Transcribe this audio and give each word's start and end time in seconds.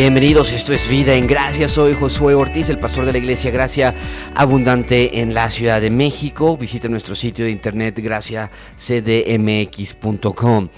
Bienvenidos, 0.00 0.52
esto 0.52 0.72
es 0.72 0.88
Vida 0.88 1.14
en 1.14 1.26
Gracia. 1.26 1.66
Soy 1.66 1.92
Josué 1.92 2.34
Ortiz, 2.34 2.70
el 2.70 2.78
pastor 2.78 3.04
de 3.04 3.10
la 3.10 3.18
iglesia 3.18 3.50
Gracia 3.50 3.92
Abundante 4.36 5.20
en 5.20 5.34
la 5.34 5.50
Ciudad 5.50 5.80
de 5.80 5.90
México. 5.90 6.56
Visita 6.56 6.86
nuestro 6.86 7.16
sitio 7.16 7.44
de 7.44 7.50
internet 7.50 7.98
graciacdmx.com. 7.98 10.68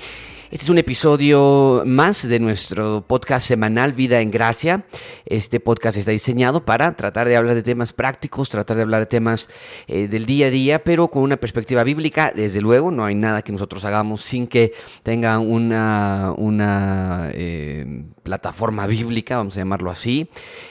Este 0.50 0.64
es 0.64 0.68
un 0.68 0.78
episodio 0.78 1.84
más 1.86 2.28
de 2.28 2.40
nuestro 2.40 3.04
podcast 3.06 3.46
semanal 3.46 3.92
Vida 3.92 4.20
en 4.20 4.32
Gracia. 4.32 4.84
Este 5.24 5.60
podcast 5.60 5.96
está 5.96 6.10
diseñado 6.10 6.64
para 6.64 6.96
tratar 6.96 7.28
de 7.28 7.36
hablar 7.36 7.54
de 7.54 7.62
temas 7.62 7.92
prácticos, 7.92 8.48
tratar 8.48 8.76
de 8.76 8.82
hablar 8.82 9.02
de 9.02 9.06
temas 9.06 9.48
eh, 9.86 10.08
del 10.08 10.26
día 10.26 10.46
a 10.46 10.50
día, 10.50 10.82
pero 10.82 11.06
con 11.06 11.22
una 11.22 11.36
perspectiva 11.36 11.84
bíblica. 11.84 12.32
Desde 12.34 12.60
luego, 12.60 12.90
no 12.90 13.04
hay 13.04 13.14
nada 13.14 13.42
que 13.42 13.52
nosotros 13.52 13.84
hagamos 13.84 14.22
sin 14.22 14.48
que 14.48 14.72
tenga 15.04 15.38
una, 15.38 16.34
una 16.36 17.30
eh, 17.32 18.02
plataforma 18.30 18.86
bíblica, 18.86 19.38
vamos 19.38 19.56
a 19.56 19.58
llamarlo 19.58 19.90
así. 19.90 20.28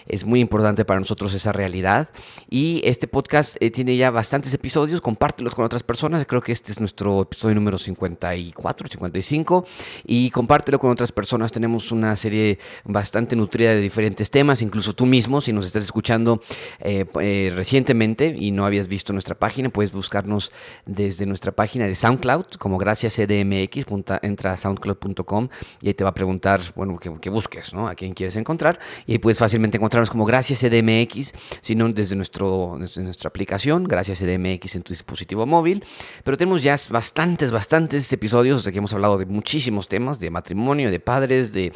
Es 0.08 0.24
muy 0.24 0.40
importante 0.40 0.86
para 0.86 0.98
nosotros 0.98 1.34
esa 1.34 1.52
realidad. 1.52 2.10
Y 2.50 2.80
este 2.86 3.06
podcast 3.06 3.58
eh, 3.60 3.70
tiene 3.70 3.98
ya 3.98 4.12
bastantes 4.12 4.54
episodios, 4.54 5.02
compártelos 5.02 5.54
con 5.54 5.66
otras 5.66 5.84
personas. 5.84 6.26
Creo 6.26 6.42
que 6.42 6.54
este 6.54 6.72
es 6.72 6.80
nuestro 6.80 7.24
episodio 7.24 7.56
número 7.56 7.78
54, 7.78 8.88
55 8.88 9.66
y 10.06 10.30
compártelo 10.30 10.80
con 10.80 10.90
otras 10.90 11.12
personas. 11.12 11.52
Tenemos 11.52 11.92
una 11.92 12.16
serie 12.16 12.60
bastante 12.86 13.36
nutrida 13.36 13.72
de 13.72 13.82
diferentes 13.82 14.32
temas, 14.32 14.62
incluso 14.62 14.94
tú 14.94 15.06
mismo, 15.06 15.42
si 15.42 15.52
nos 15.52 15.66
estás 15.66 15.84
escuchando 15.84 16.42
eh, 16.80 17.06
eh, 17.20 17.52
recientemente 17.54 18.34
y 18.40 18.52
no 18.52 18.66
habías 18.66 18.88
visto 18.88 19.12
nuestra 19.12 19.36
página, 19.36 19.70
puedes 19.70 19.92
buscarnos 19.92 20.54
desde 20.86 21.26
nuestra 21.26 21.52
página 21.52 21.88
de 21.88 21.96
SoundCloud, 21.96 22.46
como 22.58 22.78
gracias 22.78 23.18
CDMX, 23.18 23.86
entra 24.22 24.54
a 24.54 24.58
soundcloud.com 24.58 25.50
y 25.82 25.90
ahí 25.90 25.94
te 25.94 26.06
va 26.06 26.12
a 26.12 26.14
preguntar, 26.14 26.62
bueno, 26.76 26.98
que, 26.98 27.30
busques, 27.30 27.49
¿no? 27.74 27.88
A 27.88 27.96
quién 27.96 28.14
quieres 28.14 28.36
encontrar 28.36 28.80
y 29.06 29.14
ahí 29.14 29.20
puedes 29.20 29.40
fácilmente 29.40 29.78
encontrarnos 29.78 30.10
como 30.10 30.26
gracias 30.26 30.60
CDMX, 30.60 31.34
sino 31.62 31.90
desde, 31.90 32.16
nuestro, 32.16 32.76
desde 32.80 33.04
nuestra 33.04 33.30
aplicación, 33.30 33.84
gracias 33.86 34.20
CDMX 34.20 34.76
en 34.76 34.84
tu 34.84 34.94
dispositivo 34.94 35.46
móvil. 35.46 35.84
Pero 36.24 36.38
tenemos 36.38 36.64
ya 36.64 36.76
bastantes, 36.90 37.52
bastantes 37.52 38.12
episodios, 38.12 38.68
que 38.68 38.78
hemos 38.78 38.94
hablado 38.94 39.18
de 39.18 39.26
muchísimos 39.26 39.88
temas 39.88 40.20
de 40.20 40.30
matrimonio, 40.30 40.92
de 40.92 41.00
padres, 41.00 41.54
de, 41.54 41.74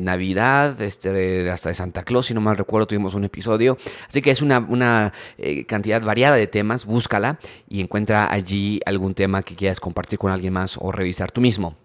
Navidad, 0.00 0.80
este, 0.80 1.50
hasta 1.50 1.68
de 1.68 1.74
Santa 1.74 2.02
Claus, 2.02 2.26
si 2.26 2.34
no 2.34 2.40
mal 2.40 2.56
recuerdo, 2.56 2.86
tuvimos 2.86 3.14
un 3.14 3.24
episodio. 3.24 3.78
Así 4.08 4.22
que 4.22 4.30
es 4.30 4.42
una, 4.42 4.58
una 4.58 5.12
eh, 5.38 5.64
cantidad 5.64 6.02
variada 6.02 6.36
de 6.36 6.46
temas, 6.46 6.86
búscala 6.86 7.38
y 7.68 7.80
encuentra 7.80 8.32
allí 8.32 8.80
algún 8.86 9.14
tema 9.14 9.42
que 9.42 9.54
quieras 9.54 9.80
compartir 9.80 10.18
con 10.18 10.30
alguien 10.30 10.52
más 10.52 10.76
o 10.80 10.92
revisar 10.92 11.30
tú 11.30 11.40
mismo. 11.40 11.81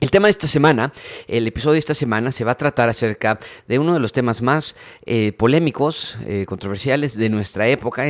El 0.00 0.12
tema 0.12 0.28
de 0.28 0.30
esta 0.30 0.46
semana, 0.46 0.92
el 1.26 1.48
episodio 1.48 1.72
de 1.72 1.80
esta 1.80 1.94
semana 1.94 2.30
se 2.30 2.44
va 2.44 2.52
a 2.52 2.56
tratar 2.56 2.88
acerca 2.88 3.36
de 3.66 3.80
uno 3.80 3.94
de 3.94 3.98
los 3.98 4.12
temas 4.12 4.42
más 4.42 4.76
eh, 5.04 5.32
polémicos, 5.32 6.16
eh, 6.24 6.44
controversiales 6.46 7.16
de 7.16 7.28
nuestra 7.28 7.66
época, 7.66 8.04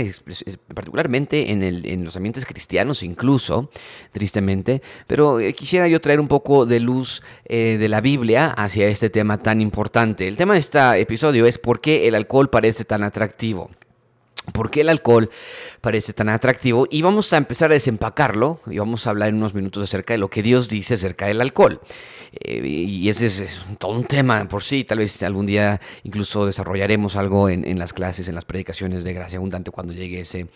particularmente 0.75 1.51
en, 1.51 1.63
el, 1.63 1.87
en, 1.87 2.05
los 2.05 2.15
ambientes 2.15 2.45
cristianos 2.45 3.03
incluso, 3.03 3.71
tristemente, 4.13 4.83
pero 5.07 5.41
eh, 5.41 5.55
quisiera 5.55 5.89
yo 5.89 5.99
traer 5.99 6.21
un 6.21 6.29
poco 6.29 6.67
de 6.67 6.79
luz 6.81 7.23
de 7.49 7.89
la 7.89 8.03
Biblia 8.03 8.51
hacia 8.51 8.87
este 8.89 9.09
tema 9.09 9.39
tan 9.39 9.63
importante. 9.63 10.29
El 10.29 10.37
tema 10.37 10.53
de 10.53 10.61
este 10.61 11.01
episodio 11.01 11.47
es 11.47 11.57
por 11.57 11.81
qué 11.81 12.07
el 12.07 12.15
alcohol 12.15 12.51
parece 12.51 12.85
tan 12.85 13.03
atractivo. 13.03 13.71
¿Por 14.53 14.71
qué 14.71 14.83
el 14.83 14.89
alcohol 14.89 15.31
parece 15.81 16.13
tan 16.13 16.29
atractivo? 16.29 16.87
Y 16.91 17.03
vamos 17.03 17.33
a 17.33 17.37
empezar 17.37 17.71
a 17.71 17.75
desempacarlo 17.75 18.61
y 18.67 18.79
vamos 18.79 19.07
a 19.07 19.11
hablar 19.11 19.29
en 19.29 19.37
unos 19.37 19.55
minutos 19.55 19.85
acerca 19.85 20.15
de 20.15 20.19
lo 20.19 20.29
que 20.29 20.43
Dios 20.43 20.69
dice 20.69 20.95
acerca 20.95 21.27
del 21.27 21.41
alcohol. 21.41 21.81
Eh, 22.33 22.67
y 22.67 23.09
ese 23.09 23.27
es, 23.27 23.63
todo 23.79 23.93
un 23.93 24.05
tema 24.05 24.47
por 24.49 24.63
sí. 24.63 24.85
Tal 24.85 24.99
vez 24.99 25.23
algún 25.23 25.47
día 25.47 25.81
incluso 26.03 26.47
desarrollaremos 26.47 27.17
algo 27.17 27.49
en, 27.49 27.67
en 27.67 27.79
las 27.79 27.93
clases, 27.93 28.29
en 28.29 28.35
las 28.35 28.45
predicaciones 28.45 29.05
de 29.05 29.13
gracia 29.13 29.39
abundante 29.39 29.71
cuando 29.71 29.93
llegue 29.93 30.21
ese 30.21 30.49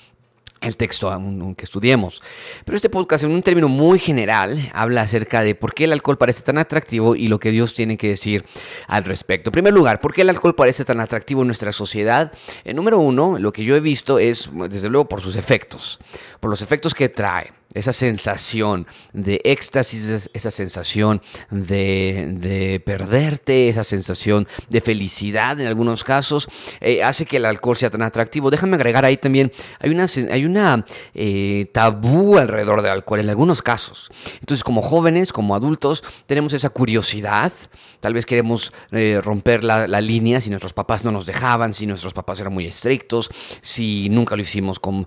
el 0.63 0.77
texto 0.77 1.11
que 1.57 1.65
estudiemos. 1.65 2.23
Pero 2.65 2.77
este 2.77 2.89
podcast, 2.89 3.25
en 3.25 3.33
un 3.33 3.43
término 3.43 3.69
muy 3.69 3.99
general, 3.99 4.71
habla 4.73 5.03
acerca 5.03 5.43
de 5.43 5.55
por 5.55 5.75
qué 5.75 5.85
el 5.85 5.93
alcohol 5.93 6.19
parece 6.19 6.43
tan 6.43 6.59
atractivo 6.59 7.17
y 7.17 7.29
lo 7.29 7.39
que 7.39 7.51
Dios 7.51 7.75
tiene 7.75 7.97
que 7.97 8.09
decir 8.09 8.45
al 8.87 9.05
respecto. 9.05 9.51
En 9.51 9.53
primer 9.53 9.75
lugar, 9.75 10.01
¿por 10.01 10.13
qué 10.13 10.23
el 10.23 10.31
alcohol 10.31 10.55
parece 10.55 10.85
tan 10.85 11.01
atractivo 11.01 11.43
en 11.43 11.49
nuestra 11.49 11.73
sociedad? 11.73 12.33
En 12.65 12.77
número 12.77 12.99
uno, 12.99 13.39
lo 13.39 13.53
que 13.53 13.65
yo 13.65 13.77
he 13.77 13.81
visto 13.81 14.19
es, 14.19 14.51
desde 14.69 14.89
luego, 14.89 15.09
por 15.09 15.21
sus 15.21 15.37
efectos, 15.37 15.99
por 16.41 16.51
los 16.51 16.63
efectos 16.63 16.95
que 16.95 17.09
trae 17.09 17.53
esa 17.75 17.93
sensación 17.93 18.87
de 19.13 19.41
éxtasis, 19.45 20.29
esa 20.33 20.51
sensación 20.51 21.23
de, 21.51 22.83
perderte, 22.85 23.69
esa 23.69 23.85
sensación 23.85 24.47
de 24.69 24.81
felicidad 24.81 25.61
en 25.61 25.67
algunos 25.67 26.05
casos, 26.05 26.49
eh, 26.81 27.03
hace 27.03 27.27
que 27.27 27.39
el 27.39 27.45
alcohol 27.45 27.77
sea 27.77 27.91
tan 27.91 28.03
atractivo. 28.03 28.51
Déjame 28.51 28.77
agregar 28.77 29.05
ahí 29.05 29.17
también, 29.17 29.53
hay 29.79 29.91
una, 29.91 30.07
hay 30.31 30.45
una 30.45 30.85
eh, 31.15 31.71
tabú 31.73 32.39
alrededor 32.39 32.83
del 32.83 32.93
alcohol 32.93 33.21
en 33.21 33.31
algunos 33.31 33.63
casos. 33.63 34.11
Entonces, 34.41 34.65
como 34.65 34.83
jóvenes, 34.83 35.33
como 35.33 35.55
adultos, 35.55 36.03
tenemos 36.27 36.53
esa 36.53 36.71
curiosidad, 36.71 37.53
tal 38.01 38.15
vez 38.15 38.27
queremos 38.27 38.73
eh, 38.91 39.21
romper 39.23 39.65
la, 39.65 39.87
línea 40.03 40.41
si 40.41 40.51
nuestros 40.51 40.73
papás 40.73 41.05
no 41.05 41.13
nos 41.13 41.27
dejaban, 41.27 41.73
si 41.73 41.87
nuestros 41.87 42.13
papás 42.13 42.41
eran 42.41 42.53
muy 42.53 42.67
estrictos, 42.67 43.31
si 43.61 44.09
nunca 44.09 44.35
lo 44.35 44.43
hicimos 44.43 44.81
como, 44.81 45.07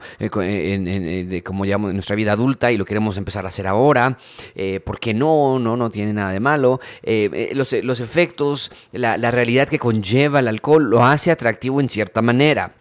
como 1.44 1.66
llamamos 1.66 1.90
en 1.90 1.98
nuestra 1.98 2.16
vida 2.16 2.32
adulta 2.32 2.55
y 2.72 2.78
lo 2.78 2.86
queremos 2.86 3.18
empezar 3.18 3.46
a 3.46 3.50
hacer 3.50 3.68
ahora, 3.68 4.18
eh, 4.56 4.80
porque 4.84 5.14
no, 5.14 5.60
no, 5.60 5.78
no 5.78 5.90
tiene 5.90 6.14
nada 6.14 6.32
de 6.32 6.40
malo. 6.40 6.80
Eh, 7.04 7.30
eh, 7.34 7.52
los, 7.54 7.74
los, 7.84 8.00
efectos, 8.00 8.72
la, 8.92 9.18
la 9.18 9.32
realidad 9.32 9.68
que 9.68 9.80
conlleva 9.80 10.40
el 10.40 10.48
alcohol 10.48 10.84
lo 10.90 11.04
hace 11.04 11.32
atractivo 11.32 11.82
en 11.82 11.90
cierta 11.90 12.22
manera. 12.22 12.74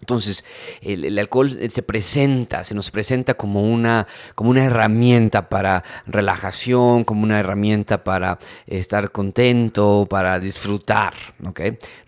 Entonces, 0.00 0.44
el, 0.80 1.18
alcohol 1.18 1.58
se 1.70 1.82
presenta, 1.82 2.64
se 2.64 2.74
nos 2.74 2.90
presenta 2.90 3.34
como 3.34 3.62
una, 3.62 4.06
como 4.34 4.50
una 4.50 4.64
herramienta 4.64 5.48
para 5.48 5.84
relajación, 6.06 7.04
como 7.04 7.22
una 7.22 7.38
herramienta 7.38 8.02
para 8.02 8.38
estar 8.66 9.12
contento, 9.12 10.06
para 10.08 10.40
disfrutar. 10.40 11.12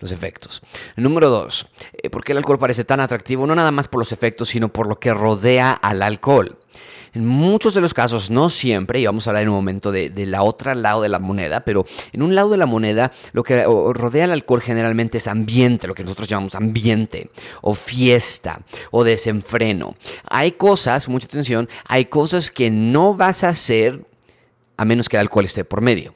Los 0.00 0.12
efectos. 0.12 0.62
Número 0.96 1.28
dos, 1.28 1.66
¿por 2.10 2.24
qué 2.24 2.32
el 2.32 2.38
alcohol 2.38 2.58
parece 2.58 2.84
tan 2.84 3.00
atractivo? 3.00 3.46
No 3.46 3.54
nada 3.54 3.70
más 3.70 3.88
por 3.88 3.98
los 3.98 4.12
efectos, 4.12 4.48
sino 4.48 4.72
por 4.72 4.86
lo 4.86 4.98
que 4.98 5.12
rodea 5.12 5.72
al 5.72 6.02
alcohol. 6.02 6.58
En 7.14 7.26
muchos 7.26 7.74
de 7.74 7.82
los 7.82 7.92
casos, 7.92 8.30
no 8.30 8.48
siempre, 8.48 8.98
y 9.00 9.04
vamos 9.04 9.26
a 9.26 9.30
hablar 9.30 9.42
en 9.42 9.50
un 9.50 9.56
momento 9.56 9.92
de, 9.92 10.10
la 10.26 10.42
otra 10.42 10.74
lado 10.74 11.02
de 11.02 11.10
la 11.10 11.18
moneda, 11.18 11.60
pero 11.60 11.84
en 12.12 12.22
un 12.22 12.34
lado 12.34 12.48
de 12.48 12.56
la 12.56 12.64
moneda 12.64 13.12
lo 13.32 13.42
que 13.42 13.64
rodea 13.64 14.24
al 14.24 14.30
alcohol 14.30 14.62
generalmente 14.62 15.18
es 15.18 15.26
ambiente, 15.26 15.86
lo 15.86 15.94
que 15.94 16.04
nosotros 16.04 16.26
llamamos 16.26 16.54
ambiente, 16.54 17.30
o 17.60 17.74
fiesta, 17.74 18.60
o 18.90 19.04
desenfreno. 19.04 19.94
Hay 20.24 20.52
cosas, 20.52 21.08
mucha 21.08 21.26
atención, 21.26 21.68
hay 21.86 22.06
cosas 22.06 22.50
que 22.50 22.70
no 22.70 23.14
vas 23.14 23.44
a 23.44 23.50
hacer 23.50 24.06
a 24.78 24.84
menos 24.86 25.08
que 25.08 25.16
el 25.16 25.20
alcohol 25.20 25.44
esté 25.44 25.64
por 25.64 25.82
medio. 25.82 26.14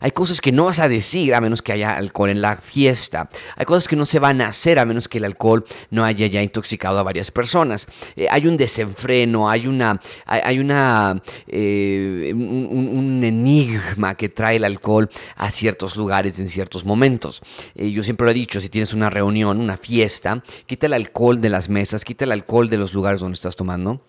Hay 0.00 0.12
cosas 0.12 0.40
que 0.40 0.52
no 0.52 0.66
vas 0.66 0.78
a 0.78 0.88
decir 0.88 1.34
a 1.34 1.40
menos 1.40 1.62
que 1.62 1.72
haya 1.72 1.96
alcohol 1.96 2.30
en 2.30 2.40
la 2.40 2.56
fiesta. 2.56 3.28
Hay 3.56 3.64
cosas 3.64 3.88
que 3.88 3.96
no 3.96 4.06
se 4.06 4.18
van 4.18 4.40
a 4.40 4.48
hacer 4.48 4.78
a 4.78 4.84
menos 4.84 5.08
que 5.08 5.18
el 5.18 5.24
alcohol 5.24 5.64
no 5.90 6.04
haya 6.04 6.26
ya 6.26 6.42
intoxicado 6.42 6.98
a 6.98 7.02
varias 7.02 7.30
personas. 7.30 7.86
Eh, 8.16 8.26
hay 8.30 8.46
un 8.46 8.56
desenfreno, 8.56 9.50
hay 9.50 9.66
una, 9.66 10.00
hay, 10.26 10.58
una, 10.58 11.22
eh, 11.46 12.32
un, 12.34 13.22
enigma 13.22 14.14
que 14.14 14.28
trae 14.28 14.56
el 14.56 14.64
alcohol 14.64 15.10
a 15.36 15.50
ciertos 15.50 15.96
lugares 15.96 16.38
en 16.38 16.48
ciertos 16.48 16.84
momentos. 16.84 17.42
Eh, 17.74 17.90
yo 17.90 18.02
siempre 18.02 18.24
lo 18.24 18.30
he 18.30 18.34
dicho, 18.34 18.60
si 18.60 18.68
tienes 18.68 18.94
una 18.94 19.10
reunión, 19.10 19.60
una 19.60 19.76
fiesta, 19.76 20.42
quita 20.66 20.86
el 20.86 20.92
alcohol 20.92 21.40
de 21.40 21.50
las 21.50 21.68
mesas, 21.68 22.04
quita 22.04 22.24
el 22.24 22.32
alcohol 22.32 22.68
de 22.68 22.78
los 22.78 22.94
lugares 22.94 23.20
donde 23.20 23.34
estás 23.34 23.56
tomando 23.56 24.00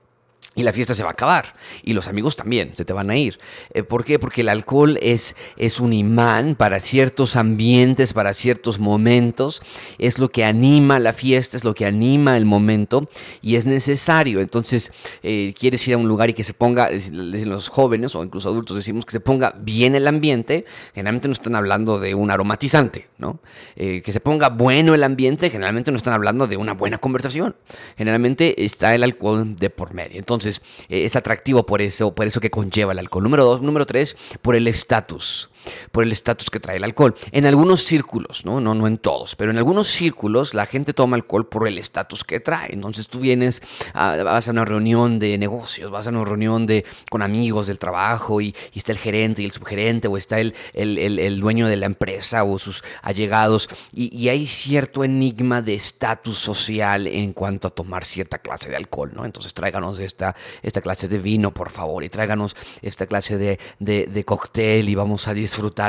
y 0.56 0.64
la 0.64 0.74
fiesta 0.74 0.94
se 0.94 1.04
va 1.04 1.10
a 1.10 1.14
acabar. 1.14 1.56
Y 1.84 1.94
los 1.94 2.08
amigos 2.08 2.36
también 2.36 2.74
se 2.76 2.84
te 2.84 2.92
van 2.92 3.10
a 3.10 3.16
ir. 3.16 3.40
Eh, 3.74 3.84
¿Por 3.84 4.04
qué? 4.04 4.20
Porque 4.20 4.42
el 4.42 4.50
alcohol 4.50 4.98
es, 5.02 5.36
es 5.58 5.80
un 5.80 5.94
imán 5.94 6.56
para 6.56 6.80
ciertos 6.80 7.36
ambientes, 7.36 8.14
para 8.14 8.34
ciertos 8.34 8.80
momentos. 8.80 9.62
Es 10.00 10.18
lo 10.18 10.30
que 10.30 10.44
anima 10.44 11.00
la 11.00 11.14
fiesta, 11.14 11.56
es 11.56 11.64
lo 11.64 11.76
que 11.76 11.86
anima 11.86 12.36
el 12.36 12.46
momento 12.46 13.10
y 13.42 13.56
es 13.56 13.68
necesario. 13.68 14.42
Entonces, 14.42 14.92
eh, 15.22 15.54
quieres 15.58 15.88
ir 15.88 15.94
a 15.94 15.98
un 15.98 16.08
lugar 16.08 16.32
y 16.32 16.34
que 16.34 16.44
se 16.44 16.54
ponga, 16.54 16.90
los 17.12 17.70
jóvenes 17.70 18.16
o 18.16 18.24
incluso 18.24 18.50
adultos 18.50 18.76
decimos 18.76 19.06
que 19.06 19.12
se 19.12 19.20
ponga 19.20 19.54
bien 19.58 19.94
el 19.94 20.08
ambiente. 20.08 20.66
Generalmente 20.94 21.28
no 21.28 21.34
están 21.34 21.56
hablando 21.56 22.00
de 22.00 22.16
un 22.16 22.32
aromatizante, 22.32 23.08
¿no? 23.18 23.40
Eh, 23.76 24.02
que 24.04 24.12
se 24.12 24.20
ponga 24.20 24.50
bueno 24.50 24.96
el 24.96 25.04
ambiente, 25.04 25.50
generalmente 25.52 25.92
no 25.92 25.98
están 25.98 26.16
hablando 26.16 26.48
de 26.48 26.58
una 26.58 26.74
buena 26.74 26.98
conversación. 26.98 27.56
Generalmente 27.98 28.66
está 28.66 28.96
el 28.96 29.04
alcohol 29.04 29.56
de 29.56 29.70
por 29.70 29.94
medio. 29.94 30.18
Entonces, 30.18 30.39
eh, 30.48 30.60
es 30.90 31.16
atractivo 31.16 31.66
por 31.66 31.82
eso, 31.82 32.14
por 32.14 32.28
eso 32.28 32.40
que 32.40 32.50
conlleva 32.50 32.94
el 32.94 33.00
alcohol. 33.00 33.24
Número 33.24 33.46
dos, 33.46 33.62
número 33.62 33.86
tres, 33.86 34.18
por 34.42 34.56
el 34.56 34.68
estatus. 34.68 35.49
Por 35.92 36.04
el 36.04 36.12
estatus 36.12 36.50
que 36.50 36.60
trae 36.60 36.78
el 36.78 36.84
alcohol. 36.84 37.16
En 37.32 37.46
algunos 37.46 37.84
círculos, 37.84 38.46
¿no? 38.46 38.60
¿no? 38.60 38.74
No 38.74 38.88
en 38.88 38.98
todos, 38.98 39.36
pero 39.36 39.52
en 39.52 39.58
algunos 39.58 39.88
círculos 39.88 40.54
la 40.54 40.66
gente 40.66 40.94
toma 40.94 41.16
alcohol 41.16 41.48
por 41.48 41.68
el 41.68 41.78
estatus 41.78 42.24
que 42.24 42.40
trae. 42.40 42.74
Entonces 42.74 43.08
tú 43.08 43.20
vienes, 43.20 43.62
vas 43.94 44.48
a 44.48 44.52
una 44.52 44.66
reunión 44.66 45.20
de 45.20 45.38
negocios, 45.38 45.92
vas 45.92 46.08
a 46.08 46.10
una 46.10 46.26
reunión 46.26 46.66
de, 46.66 46.86
con 47.10 47.22
amigos 47.22 47.68
del 47.68 47.80
trabajo 47.80 48.42
y, 48.42 48.56
está 48.74 48.94
el 48.94 48.98
gerente 48.98 49.42
y 49.42 49.46
el 49.46 49.52
subgerente 49.52 50.08
o 50.08 50.16
está 50.16 50.40
el, 50.40 50.54
el, 50.74 51.40
dueño 51.42 51.68
de 51.68 51.76
la 51.76 51.86
empresa 51.86 52.46
o 52.46 52.58
sus 52.58 52.82
allegados 53.02 53.68
y, 53.92 54.16
y 54.18 54.30
hay 54.30 54.48
cierto 54.48 55.04
enigma 55.04 55.62
de 55.62 55.76
estatus 55.76 56.38
social 56.38 57.08
en 57.08 57.34
cuanto 57.34 57.68
a 57.68 57.72
tomar 57.72 58.06
cierta 58.06 58.38
clase 58.38 58.70
de 58.70 58.78
alcohol, 58.78 59.12
¿no? 59.14 59.26
Entonces 59.26 59.54
tráiganos 59.54 60.00
esta, 60.00 60.36
esta 60.62 60.80
clase 60.80 61.10
de 61.10 61.18
vino, 61.18 61.54
por 61.54 61.70
favor, 61.70 62.06
y 62.06 62.10
tráiganos 62.10 62.56
esta 62.82 63.06
clase 63.06 63.38
de, 63.38 63.60
de, 63.80 64.06
de 64.06 64.24
cóctel 64.24 64.88
y 64.88 64.96
vamos 64.96 65.28
a. 65.28 65.34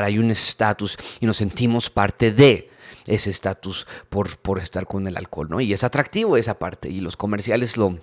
Hay 0.03 0.19
un 0.19 0.31
estatus 0.31 0.97
y 1.19 1.25
nos 1.25 1.37
sentimos 1.37 1.89
parte 1.89 2.31
de 2.31 2.69
ese 3.07 3.29
estatus 3.29 3.87
por, 4.09 4.37
por 4.37 4.59
estar 4.59 4.85
con 4.85 5.07
el 5.07 5.17
alcohol, 5.17 5.47
¿no? 5.49 5.61
Y 5.61 5.73
es 5.73 5.83
atractivo 5.83 6.37
esa 6.37 6.59
parte 6.59 6.89
y 6.89 7.01
los 7.01 7.17
comerciales 7.17 7.77
lo 7.77 7.99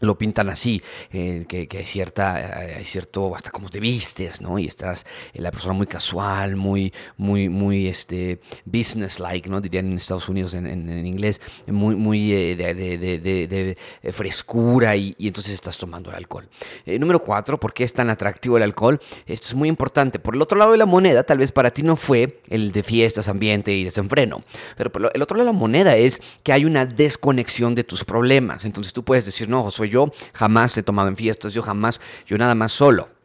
lo 0.00 0.16
pintan 0.16 0.48
así, 0.48 0.82
eh, 1.12 1.44
que, 1.48 1.68
hay 1.76 1.84
cierta, 1.84 2.34
hay 2.76 2.84
cierto, 2.84 3.34
hasta 3.34 3.50
como 3.50 3.68
te 3.68 3.80
vistes, 3.80 4.40
¿no? 4.40 4.58
Y 4.58 4.66
estás 4.66 5.04
eh, 5.32 5.40
la 5.40 5.50
persona 5.50 5.74
muy 5.74 5.86
casual, 5.86 6.56
muy, 6.56 6.92
muy, 7.16 7.48
muy, 7.48 7.88
este, 7.88 8.40
business-like, 8.64 9.48
¿no? 9.48 9.60
Dirían 9.60 9.86
en 9.86 9.96
Estados 9.96 10.28
Unidos 10.28 10.54
en, 10.54 10.66
en, 10.66 11.06
inglés, 11.06 11.40
muy, 11.66 11.96
muy 11.96 12.32
eh, 12.32 12.56
de, 12.56 12.74
de, 12.74 13.18
de, 13.48 14.12
frescura 14.12 14.94
y, 14.96 15.14
y, 15.18 15.28
entonces 15.28 15.54
estás 15.54 15.76
tomando 15.78 16.10
el 16.10 16.16
alcohol. 16.16 16.48
número 16.86 17.20
cuatro, 17.20 17.58
¿por 17.58 17.72
qué 17.74 17.84
es 17.84 17.92
tan 17.92 18.10
atractivo 18.10 18.56
el 18.56 18.62
alcohol? 18.62 19.00
Esto 19.26 19.48
es 19.48 19.54
muy 19.54 19.68
importante. 19.68 20.18
Por 20.18 20.34
el 20.34 20.42
otro 20.42 20.58
lado 20.58 20.72
de 20.72 20.78
la 20.78 20.86
moneda, 20.86 21.24
tal 21.24 21.38
vez 21.38 21.52
para 21.52 21.70
ti 21.72 21.82
no 21.82 21.96
fue 21.96 22.40
el 22.48 22.72
de 22.72 22.82
fiestas, 22.82 23.28
ambiente 23.28 23.72
y 23.74 23.84
desenfreno, 23.84 24.42
pero 24.76 24.90
por 24.90 25.10
el 25.12 25.22
otro 25.22 25.36
lado 25.36 25.46
de 25.48 25.52
la 25.52 25.58
moneda 25.58 25.96
es 25.96 26.20
que 26.42 26.52
hay 26.52 26.64
una 26.64 26.86
desconexión 26.86 27.74
de 27.74 27.84
tus 27.84 28.04
problemas. 28.04 28.64
Entonces 28.64 28.92
tú 28.92 29.04
puedes 29.04 29.24
decir, 29.24 29.48
no, 29.48 29.70
soy 29.70 29.87
yo 29.88 30.12
jamás 30.32 30.76
he 30.78 30.82
tomado 30.82 31.08
en 31.08 31.16
fiestas, 31.16 31.52
yo 31.52 31.62
jamás, 31.62 32.00
yo 32.26 32.38
nada 32.38 32.54
más 32.54 32.72
solo. 32.72 33.17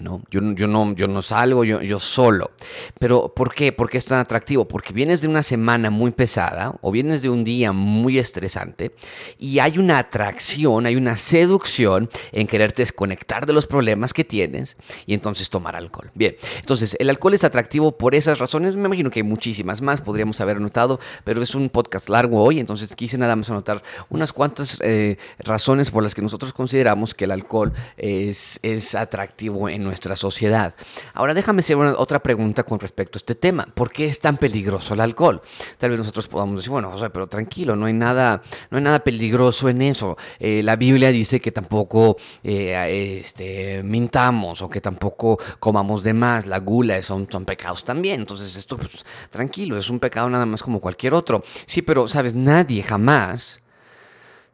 ¿No? 0.00 0.22
Yo, 0.30 0.40
yo, 0.54 0.66
no, 0.66 0.94
yo 0.94 1.08
no 1.08 1.22
salgo, 1.22 1.64
yo, 1.64 1.82
yo 1.82 1.98
solo. 1.98 2.50
Pero 2.98 3.32
¿por 3.34 3.54
qué? 3.54 3.72
¿Por 3.72 3.90
qué 3.90 3.98
es 3.98 4.04
tan 4.04 4.18
atractivo? 4.18 4.66
Porque 4.66 4.92
vienes 4.92 5.20
de 5.20 5.28
una 5.28 5.42
semana 5.42 5.90
muy 5.90 6.10
pesada 6.10 6.74
o 6.80 6.90
vienes 6.90 7.22
de 7.22 7.30
un 7.30 7.44
día 7.44 7.72
muy 7.72 8.18
estresante 8.18 8.94
y 9.38 9.58
hay 9.58 9.78
una 9.78 9.98
atracción, 9.98 10.86
hay 10.86 10.96
una 10.96 11.16
seducción 11.16 12.10
en 12.32 12.46
quererte 12.46 12.82
desconectar 12.82 13.46
de 13.46 13.52
los 13.52 13.66
problemas 13.66 14.12
que 14.12 14.24
tienes 14.24 14.76
y 15.06 15.14
entonces 15.14 15.50
tomar 15.50 15.76
alcohol. 15.76 16.10
Bien, 16.14 16.36
entonces 16.58 16.96
el 16.98 17.10
alcohol 17.10 17.34
es 17.34 17.44
atractivo 17.44 17.96
por 17.96 18.14
esas 18.14 18.38
razones. 18.38 18.76
Me 18.76 18.86
imagino 18.86 19.10
que 19.10 19.20
hay 19.20 19.24
muchísimas 19.24 19.82
más, 19.82 20.00
podríamos 20.00 20.40
haber 20.40 20.56
anotado, 20.56 21.00
pero 21.24 21.42
es 21.42 21.54
un 21.54 21.68
podcast 21.68 22.08
largo 22.08 22.42
hoy, 22.42 22.60
entonces 22.60 22.94
quise 22.94 23.18
nada 23.18 23.36
más 23.36 23.50
anotar 23.50 23.82
unas 24.08 24.32
cuantas 24.32 24.78
eh, 24.82 25.16
razones 25.38 25.90
por 25.90 26.02
las 26.02 26.14
que 26.14 26.22
nosotros 26.22 26.52
consideramos 26.52 27.14
que 27.14 27.24
el 27.24 27.30
alcohol 27.30 27.72
es, 27.96 28.58
es 28.62 28.94
atractivo 28.94 29.68
en 29.68 29.81
nuestra 29.82 30.16
sociedad. 30.16 30.74
Ahora 31.14 31.34
déjame 31.34 31.60
hacer 31.60 31.76
otra 31.76 32.22
pregunta 32.22 32.62
con 32.62 32.80
respecto 32.80 33.16
a 33.16 33.20
este 33.20 33.34
tema. 33.34 33.66
¿Por 33.74 33.90
qué 33.90 34.06
es 34.06 34.20
tan 34.20 34.36
peligroso 34.36 34.94
el 34.94 35.00
alcohol? 35.00 35.42
Tal 35.78 35.90
vez 35.90 35.98
nosotros 35.98 36.28
podamos 36.28 36.56
decir, 36.56 36.70
bueno, 36.70 36.92
pero 37.12 37.26
tranquilo, 37.26 37.76
no 37.76 37.86
hay 37.86 37.92
nada, 37.92 38.42
no 38.70 38.78
hay 38.78 38.84
nada 38.84 39.00
peligroso 39.00 39.68
en 39.68 39.82
eso. 39.82 40.16
Eh, 40.38 40.62
la 40.62 40.76
Biblia 40.76 41.10
dice 41.10 41.40
que 41.40 41.52
tampoco 41.52 42.16
eh, 42.42 43.18
este, 43.20 43.82
mintamos 43.82 44.62
o 44.62 44.70
que 44.70 44.80
tampoco 44.80 45.38
comamos 45.58 46.02
de 46.02 46.14
más. 46.14 46.46
La 46.46 46.58
gula 46.58 47.00
son, 47.02 47.26
son 47.30 47.44
pecados 47.44 47.84
también. 47.84 48.20
Entonces 48.20 48.56
esto, 48.56 48.76
pues, 48.76 49.04
tranquilo, 49.30 49.76
es 49.76 49.90
un 49.90 49.98
pecado 49.98 50.28
nada 50.28 50.46
más 50.46 50.62
como 50.62 50.80
cualquier 50.80 51.14
otro. 51.14 51.42
Sí, 51.66 51.82
pero, 51.82 52.08
¿sabes? 52.08 52.34
Nadie 52.34 52.82
jamás 52.82 53.60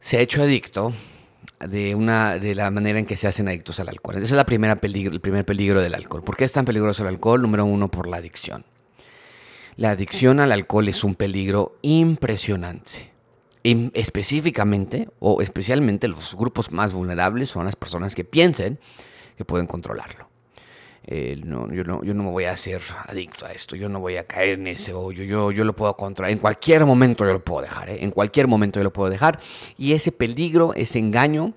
se 0.01 0.17
ha 0.17 0.21
hecho 0.21 0.43
adicto 0.43 0.93
de, 1.61 1.95
una, 1.95 2.39
de 2.39 2.55
la 2.55 2.71
manera 2.71 2.99
en 2.99 3.07
que 3.07 3.17
se 3.17 3.29
hacen 3.29 3.49
adictos 3.49 3.81
al 3.81 3.89
alcohol. 3.89 4.17
Ese 4.17 4.27
es 4.27 4.33
la 4.33 4.47
primera 4.47 4.77
peligro, 4.77 5.13
el 5.13 5.21
primer 5.21 5.45
peligro 5.45 5.81
del 5.81 5.95
alcohol. 5.95 6.23
¿Por 6.23 6.37
qué 6.37 6.45
es 6.45 6.53
tan 6.53 6.65
peligroso 6.65 7.03
el 7.03 7.09
alcohol? 7.09 7.43
Número 7.43 7.65
uno, 7.65 7.91
por 7.91 8.09
la 8.09 8.19
adicción. 8.19 8.65
La 9.77 9.91
adicción 9.91 10.41
al 10.41 10.53
alcohol 10.53 10.89
es 10.89 11.05
un 11.05 11.15
peligro 11.15 11.79
impresionante. 11.83 13.13
Y 13.63 13.91
específicamente 13.99 15.09
o 15.19 15.43
especialmente 15.43 16.09
los 16.09 16.35
grupos 16.35 16.73
más 16.73 16.93
vulnerables 16.93 17.51
son 17.51 17.65
las 17.65 17.77
personas 17.77 18.15
que 18.15 18.25
piensen 18.25 18.79
que 19.37 19.45
pueden 19.45 19.67
controlarlo. 19.67 20.28
Eh, 21.11 21.41
no, 21.43 21.73
yo, 21.73 21.85
no, 21.85 22.05
yo 22.05 22.13
no 22.13 22.23
me 22.23 22.29
voy 22.29 22.45
a 22.45 22.51
hacer 22.51 22.83
adicto 23.07 23.47
a 23.47 23.53
esto, 23.53 23.75
yo 23.77 23.89
no 23.89 23.99
voy 23.99 24.19
a 24.19 24.25
caer 24.25 24.59
en 24.59 24.67
ese 24.67 24.93
hoyo, 24.93 25.23
yo, 25.23 25.51
yo 25.51 25.65
lo 25.65 25.75
puedo 25.75 25.97
controlar, 25.97 26.33
en 26.33 26.39
cualquier 26.39 26.85
momento 26.85 27.25
yo 27.25 27.33
lo 27.33 27.43
puedo 27.43 27.63
dejar, 27.63 27.89
¿eh? 27.89 28.05
en 28.05 28.11
cualquier 28.11 28.47
momento 28.47 28.79
yo 28.79 28.85
lo 28.85 28.93
puedo 28.93 29.09
dejar. 29.09 29.41
Y 29.79 29.95
ese 29.95 30.13
peligro, 30.13 30.75
ese 30.75 30.99
engaño, 30.99 31.55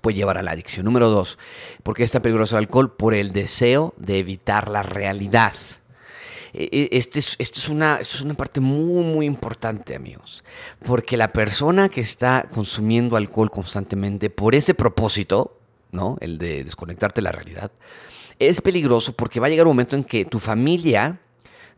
puede 0.00 0.16
llevar 0.16 0.36
a 0.36 0.42
la 0.42 0.50
adicción. 0.50 0.84
Número 0.84 1.10
dos, 1.10 1.38
¿por 1.84 1.94
qué 1.94 2.02
es 2.02 2.10
tan 2.10 2.22
peligroso 2.22 2.58
el 2.58 2.64
alcohol? 2.64 2.92
Por 2.96 3.14
el 3.14 3.30
deseo 3.30 3.94
de 3.98 4.18
evitar 4.18 4.68
la 4.68 4.82
realidad. 4.82 5.52
E, 6.52 6.68
e, 6.72 6.88
este 6.98 7.20
es, 7.20 7.36
esto, 7.38 7.60
es 7.60 7.68
una, 7.68 7.98
es 8.00 8.20
una 8.20 8.34
parte 8.34 8.58
muy, 8.58 9.04
muy 9.04 9.26
importante, 9.26 9.94
amigos. 9.94 10.42
Porque 10.84 11.16
la 11.16 11.32
persona 11.32 11.88
que 11.88 12.00
está 12.00 12.48
consumiendo 12.52 13.14
alcohol 13.16 13.48
constantemente 13.48 14.28
por 14.28 14.56
ese 14.56 14.74
propósito, 14.74 15.56
¿no? 15.92 16.18
El 16.20 16.38
de 16.38 16.64
desconectarte 16.64 17.20
de 17.20 17.22
la 17.22 17.32
realidad, 17.32 17.70
es 18.48 18.60
peligroso 18.60 19.12
porque 19.12 19.40
va 19.40 19.46
a 19.46 19.50
llegar 19.50 19.66
un 19.66 19.72
momento 19.72 19.96
en 19.96 20.04
que 20.04 20.24
tu 20.24 20.38
familia 20.38 21.20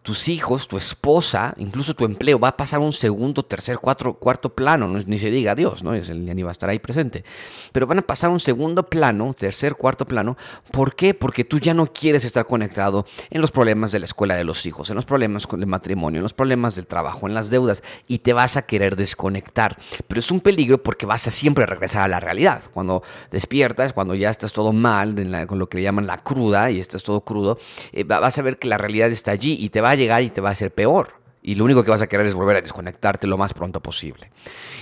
tus 0.04 0.28
hijos, 0.28 0.68
tu 0.68 0.76
esposa, 0.76 1.54
incluso 1.56 1.94
tu 1.94 2.04
empleo 2.04 2.38
va 2.38 2.48
a 2.48 2.56
pasar 2.58 2.78
un 2.78 2.92
segundo, 2.92 3.42
tercer, 3.42 3.78
cuatro, 3.78 4.12
cuarto 4.12 4.54
plano, 4.54 4.86
ni 4.86 5.18
se 5.18 5.30
diga 5.30 5.54
Dios, 5.54 5.82
¿no? 5.82 5.92
Ni 5.92 6.42
va 6.42 6.50
a 6.50 6.52
estar 6.52 6.68
ahí 6.68 6.78
presente. 6.78 7.24
Pero 7.72 7.86
van 7.86 8.00
a 8.00 8.02
pasar 8.02 8.28
un 8.28 8.38
segundo 8.38 8.82
plano, 8.82 9.32
tercer, 9.32 9.76
cuarto 9.76 10.04
plano. 10.04 10.36
¿Por 10.70 10.94
qué? 10.94 11.14
Porque 11.14 11.44
tú 11.44 11.58
ya 11.58 11.72
no 11.72 11.90
quieres 11.90 12.26
estar 12.26 12.44
conectado 12.44 13.06
en 13.30 13.40
los 13.40 13.50
problemas 13.50 13.92
de 13.92 14.00
la 14.00 14.04
escuela 14.04 14.34
de 14.36 14.44
los 14.44 14.66
hijos, 14.66 14.90
en 14.90 14.96
los 14.96 15.06
problemas 15.06 15.46
con 15.46 15.60
el 15.60 15.66
matrimonio, 15.66 16.18
en 16.18 16.24
los 16.24 16.34
problemas 16.34 16.74
del 16.74 16.86
trabajo, 16.86 17.26
en 17.26 17.32
las 17.32 17.48
deudas, 17.48 17.82
y 18.06 18.18
te 18.18 18.34
vas 18.34 18.58
a 18.58 18.66
querer 18.66 18.96
desconectar. 18.96 19.78
Pero 20.06 20.18
es 20.18 20.30
un 20.30 20.40
peligro 20.40 20.82
porque 20.82 21.06
vas 21.06 21.26
a 21.28 21.30
siempre 21.30 21.64
regresar 21.64 22.02
a 22.02 22.08
la 22.08 22.20
realidad. 22.20 22.62
Cuando 22.74 23.02
despiertas, 23.30 23.94
cuando 23.94 24.14
ya 24.14 24.28
estás 24.28 24.52
todo 24.52 24.74
mal, 24.74 25.16
con 25.48 25.58
lo 25.58 25.66
que 25.70 25.78
le 25.78 25.84
llaman 25.84 26.06
la 26.06 26.18
cruda, 26.18 26.70
y 26.70 26.78
estás 26.78 27.02
todo 27.02 27.22
crudo, 27.22 27.58
eh, 27.92 28.04
vas 28.04 28.36
a 28.36 28.42
ver 28.42 28.58
que 28.58 28.68
la 28.68 28.76
realidad 28.76 29.10
está 29.10 29.30
allí 29.30 29.56
y 29.58 29.70
te 29.70 29.80
va 29.80 29.90
a 29.90 29.93
llegar 29.94 30.22
y 30.22 30.30
te 30.30 30.40
va 30.40 30.50
a 30.50 30.52
hacer 30.52 30.72
peor. 30.72 31.24
Y 31.46 31.56
lo 31.56 31.64
único 31.64 31.84
que 31.84 31.90
vas 31.90 32.00
a 32.00 32.06
querer 32.06 32.26
es 32.26 32.32
volver 32.32 32.56
a 32.56 32.62
desconectarte 32.62 33.26
lo 33.26 33.36
más 33.36 33.52
pronto 33.52 33.82
posible. 33.82 34.30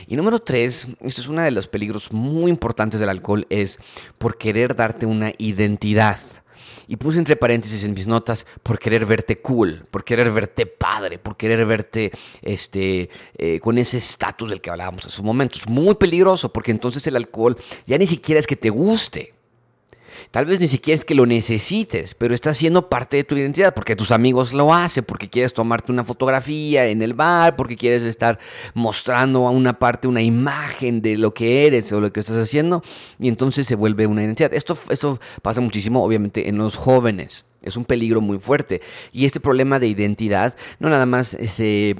Y 0.07 0.14
número 0.14 0.38
tres, 0.38 0.87
esto 1.00 1.21
es 1.21 1.26
uno 1.26 1.42
de 1.42 1.50
los 1.50 1.66
peligros 1.66 2.12
muy 2.12 2.50
importantes 2.50 3.00
del 3.00 3.09
alcohol, 3.09 3.47
es 3.50 3.81
por 4.16 4.38
querer 4.38 4.76
darte 4.76 5.04
una 5.04 5.33
identidad. 5.38 6.19
Y 6.87 6.97
puse 6.97 7.19
entre 7.19 7.35
paréntesis 7.35 7.83
en 7.83 7.95
mis 7.95 8.07
notas 8.07 8.47
por 8.62 8.78
querer 8.78 9.07
verte 9.07 9.40
cool, 9.40 9.87
por 9.90 10.04
querer 10.04 10.31
verte 10.31 10.66
padre, 10.66 11.19
por 11.19 11.37
querer 11.37 11.66
verte 11.66 12.12
este, 12.42 13.09
eh, 13.37 13.59
con 13.59 13.78
ese 13.78 13.99
estatus 13.99 14.50
del 14.50 14.61
que 14.61 14.71
hablábamos 14.71 15.07
hace 15.07 15.21
un 15.21 15.26
momento. 15.26 15.59
Es 15.59 15.69
muy 15.69 15.97
peligroso 15.97 16.52
porque 16.52 16.71
entonces 16.71 17.04
el 17.09 17.16
alcohol 17.16 17.57
ya 17.87 17.99
ni 17.99 18.07
siquiera 18.07 18.38
es 18.38 18.47
que 18.47 18.57
te 18.57 18.71
guste. 18.71 19.35
Tal 20.33 20.47
vez 20.47 20.61
ni 20.61 20.67
siquiera 20.67 20.95
es 20.95 21.05
que 21.05 21.15
lo 21.15 21.27
necesites, 21.27 22.15
pero 22.15 22.35
está 22.35 22.55
siendo 22.55 22.89
parte 22.89 23.19
de 23.19 23.25
tu 23.25 23.37
identidad 23.37 23.75
porque 23.75 23.97
tus 23.97 24.11
amigos 24.11 24.55
lo 24.55 24.73
hacen, 24.73 25.05
porque 25.05 25.29
quieres 25.29 25.53
tomarte 25.53 25.93
una 25.93 26.05
fotografía 26.05 26.87
en 26.87 27.03
el 27.03 27.12
bar, 27.12 27.55
porque 27.55 27.77
quieres 27.77 28.03
estar 28.03 28.39
mostrando 28.73 29.47
a 29.47 29.51
una 29.51 29.79
parte, 29.79 30.09
una 30.09 30.23
imagen 30.23 31.03
de 31.03 31.19
lo 31.19 31.35
que 31.35 31.67
eres 31.67 31.93
o 31.93 32.01
lo 32.01 32.11
que 32.15 32.21
estás 32.21 32.39
haciendo, 32.39 32.83
y 33.19 33.29
entonces 33.29 33.67
se 33.67 33.75
vuelve 33.75 34.07
una 34.07 34.25
identidad. 34.25 34.55
Esto, 34.55 34.79
esto 34.89 35.21
pasa 35.43 35.61
muchísimo, 35.61 36.03
obviamente, 36.03 36.49
en 36.49 36.57
los 36.57 36.77
jóvenes. 36.77 37.45
Es 37.61 37.77
un 37.77 37.85
peligro 37.85 38.23
muy 38.23 38.39
fuerte. 38.39 38.81
Y 39.12 39.27
este 39.27 39.39
problema 39.39 39.79
de 39.79 39.89
identidad 39.89 40.57
no 40.79 40.89
nada 40.89 41.05
más 41.05 41.37
se 41.45 41.95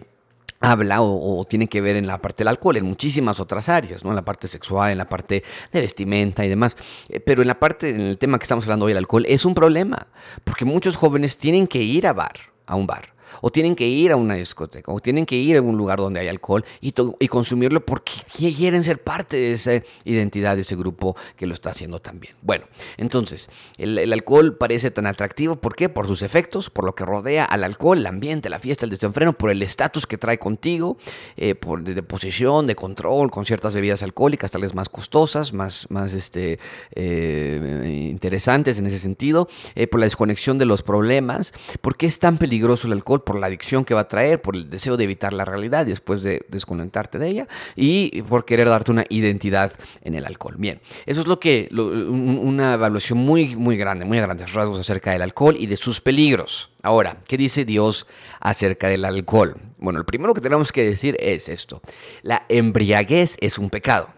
habla 0.63 1.03
o, 1.03 1.45
tiene 1.45 1.69
que 1.69 1.81
ver 1.81 1.97
en 1.97 2.07
la 2.07 2.23
parte 2.23 2.39
del 2.39 2.49
alcohol, 2.49 2.77
en 2.77 2.85
muchísimas 2.85 3.41
otras 3.41 3.69
áreas, 3.69 4.05
¿no? 4.05 4.11
En 4.11 4.17
la 4.17 4.25
parte 4.25 4.47
sexual, 4.47 4.93
en 4.93 4.99
la 4.99 5.09
parte 5.09 5.43
de 5.73 5.81
vestimenta 5.81 6.45
y 6.45 6.49
demás. 6.49 6.77
Eh, 7.09 7.21
pero 7.21 7.43
en 7.43 7.49
la 7.49 7.59
parte, 7.59 7.91
en 7.91 8.01
el 8.01 8.19
tema 8.19 8.39
que 8.39 8.45
estamos 8.45 8.65
hablando 8.65 8.87
hoy, 8.87 8.93
el 8.93 8.99
alcohol, 8.99 9.27
es 9.29 9.45
un 9.45 9.55
problema, 9.55 10.07
porque 10.45 10.65
muchos 10.65 10.97
jóvenes 10.97 11.37
tienen 11.37 11.67
que 11.67 11.83
ir 11.83 12.07
a 12.07 12.13
bar, 12.13 12.35
a 12.67 12.77
un 12.77 12.87
bar, 12.87 13.12
o 13.41 13.51
tienen 13.51 13.75
que 13.75 13.87
ir 13.87 14.13
a 14.13 14.17
una 14.17 14.35
discoteca, 14.35 14.93
o 14.93 15.01
tienen 15.01 15.27
que 15.27 15.37
ir 15.37 15.57
a 15.57 15.63
un 15.63 15.77
lugar 15.77 15.99
donde 15.99 16.21
hay 16.21 16.29
alcohol 16.29 16.65
y, 16.81 16.95
y 17.19 17.29
consumirlo 17.29 17.85
porque 17.85 18.13
quieren 18.57 18.85
ser 18.85 19.03
parte 19.03 19.37
de 19.37 19.53
esa 19.53 19.83
identidad, 20.05 20.57
de 20.57 20.63
ese 20.63 20.77
grupo 20.77 21.17
que 21.37 21.47
lo 21.47 21.55
está 21.55 21.71
haciendo 21.71 22.01
también. 22.01 22.35
Bueno, 22.43 22.67
entonces, 22.97 23.51
el, 23.79 24.13
alcohol 24.13 24.57
parece 24.57 24.91
tan 24.91 25.07
atractivo, 25.07 25.57
¿por 25.57 25.75
qué? 25.75 25.89
Por 25.89 26.07
sus 26.07 26.23
efectos, 26.23 26.71
por 26.71 26.85
lo 26.85 26.95
que 26.95 27.05
rodea 27.05 27.45
al 27.45 27.65
alcohol, 27.65 27.99
el 27.99 28.07
ambiente, 28.07 28.49
la 28.49 28.59
fiesta, 28.59 28.85
el 28.85 28.91
desenfreno, 28.91 29.33
por 29.33 29.51
el 29.51 29.63
estatus 29.63 30.07
que 30.07 30.19
trae 30.19 30.39
contigo, 30.39 30.99
eh, 31.37 31.55
por 31.55 31.83
de, 31.83 32.03
posición, 32.03 32.67
de 32.67 32.75
control, 32.75 33.31
con 33.31 33.47
ciertas 33.47 33.75
bebidas 33.75 34.03
alcohólicas, 34.03 34.51
tal 34.51 34.63
vez 34.63 34.75
más 34.75 34.89
costosas, 34.89 35.53
más, 35.53 35.87
más 35.91 36.15
este, 36.15 36.59
eh, 36.95 38.09
interesantes 38.11 38.79
en 38.79 38.87
ese 38.87 38.99
sentido, 38.99 39.49
eh, 39.75 39.87
por 39.87 40.01
la 40.01 40.07
desconexión 40.07 40.59
de 40.59 40.67
los 40.67 40.83
problemas. 40.83 41.53
¿Por 41.81 41.97
qué 41.97 42.07
es 42.07 42.19
tan 42.19 42.39
peligroso 42.39 42.87
el 42.87 42.93
alcohol? 42.93 43.22
Por 43.25 43.39
la 43.39 43.47
adicción 43.47 43.85
que 43.85 43.95
va 43.95 44.01
a 44.01 44.09
traer, 44.09 44.41
por 44.41 44.57
el 44.57 44.69
deseo 44.71 44.97
de 44.97 45.05
evitar 45.05 45.33
la 45.33 45.45
realidad 45.45 45.87
después 45.87 46.23
de 46.23 46.45
desconectarte 46.49 47.19
de 47.19 47.29
ella 47.29 47.49
y 47.77 48.23
por 48.23 48.45
querer 48.45 48.69
darte 48.69 48.91
una 48.91 49.05
identidad 49.09 49.73
en 50.03 50.15
el 50.15 50.27
alcohol. 50.27 50.57
Bien, 50.59 50.81
eso 51.07 51.21
es 51.21 51.27
lo 51.27 51.41
que, 51.41 51.69
una 51.73 52.75
evaluación 52.75 53.19
muy, 53.19 53.57
muy 53.57 53.77
grande, 53.77 54.05
muy 54.05 54.19
a 54.19 54.23
grandes 54.23 54.53
rasgos 54.53 54.81
acerca 54.81 55.13
del 55.13 55.23
alcohol 55.23 55.57
y 55.59 55.67
de 55.67 55.77
sus 55.77 56.01
peligros. 56.01 56.71
Ahora, 56.83 57.19
¿qué 57.27 57.37
dice 57.37 57.65
Dios 57.65 58.07
acerca 58.41 58.89
del 58.89 59.05
alcohol? 59.05 59.57
Bueno, 59.79 59.99
el 59.99 60.05
primero 60.05 60.35
que 60.35 60.41
tenemos 60.41 60.73
que 60.73 60.85
decir 60.85 61.17
es 61.21 61.49
esto. 61.49 61.81
La 62.23 62.45
embriaguez 62.49 63.37
es 63.41 63.59
un 63.59 63.71
pecado. 63.71 64.09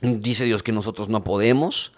Dice 0.00 0.44
Dios 0.44 0.62
que 0.62 0.72
nosotros 0.72 1.08
no 1.08 1.22
podemos 1.22 1.92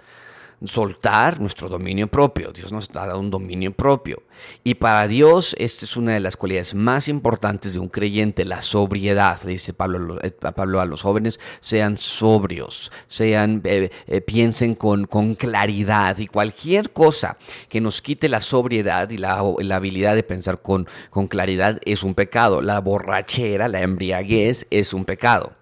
soltar 0.65 1.41
nuestro 1.41 1.69
dominio 1.69 2.09
propio. 2.09 2.53
Dios 2.53 2.73
nos 2.73 2.89
ha 2.91 3.07
dado 3.07 3.21
un 3.21 3.31
dominio 3.31 3.73
propio. 3.73 4.23
Y 4.63 4.75
para 4.75 5.07
Dios, 5.09 5.55
esta 5.59 5.85
es 5.85 5.97
una 5.97 6.13
de 6.13 6.21
las 6.21 6.37
cualidades 6.37 6.75
más 6.75 7.09
importantes 7.09 7.75
de 7.75 7.81
un 7.81 7.89
creyente, 7.89 8.45
la 8.45 8.63
sobriedad. 8.63 9.41
Dice 9.43 9.73
Pablo, 9.73 10.19
eh, 10.23 10.31
Pablo 10.31 10.81
a 10.81 10.87
los 10.87 11.03
jóvenes, 11.03 11.41
sean 11.61 11.99
sobrios, 11.99 12.93
sean, 13.07 13.61
eh, 13.65 13.91
eh, 14.07 14.21
piensen 14.21 14.75
con, 14.75 15.07
con, 15.07 15.35
claridad. 15.35 16.19
Y 16.19 16.27
cualquier 16.27 16.93
cosa 16.93 17.37
que 17.69 17.81
nos 17.81 18.03
quite 18.03 18.29
la 18.29 18.41
sobriedad 18.41 19.11
y 19.11 19.19
la, 19.19 19.43
la 19.59 19.77
habilidad 19.77 20.15
de 20.15 20.23
pensar 20.23 20.63
con, 20.63 20.87
con 21.11 21.27
claridad 21.27 21.81
es 21.85 22.03
un 22.03 22.15
pecado. 22.15 22.63
La 22.63 22.81
borrachera, 22.81 23.69
la 23.69 23.83
embriaguez 23.83 24.67
es 24.71 24.93
un 24.93 25.05
pecado. 25.05 25.53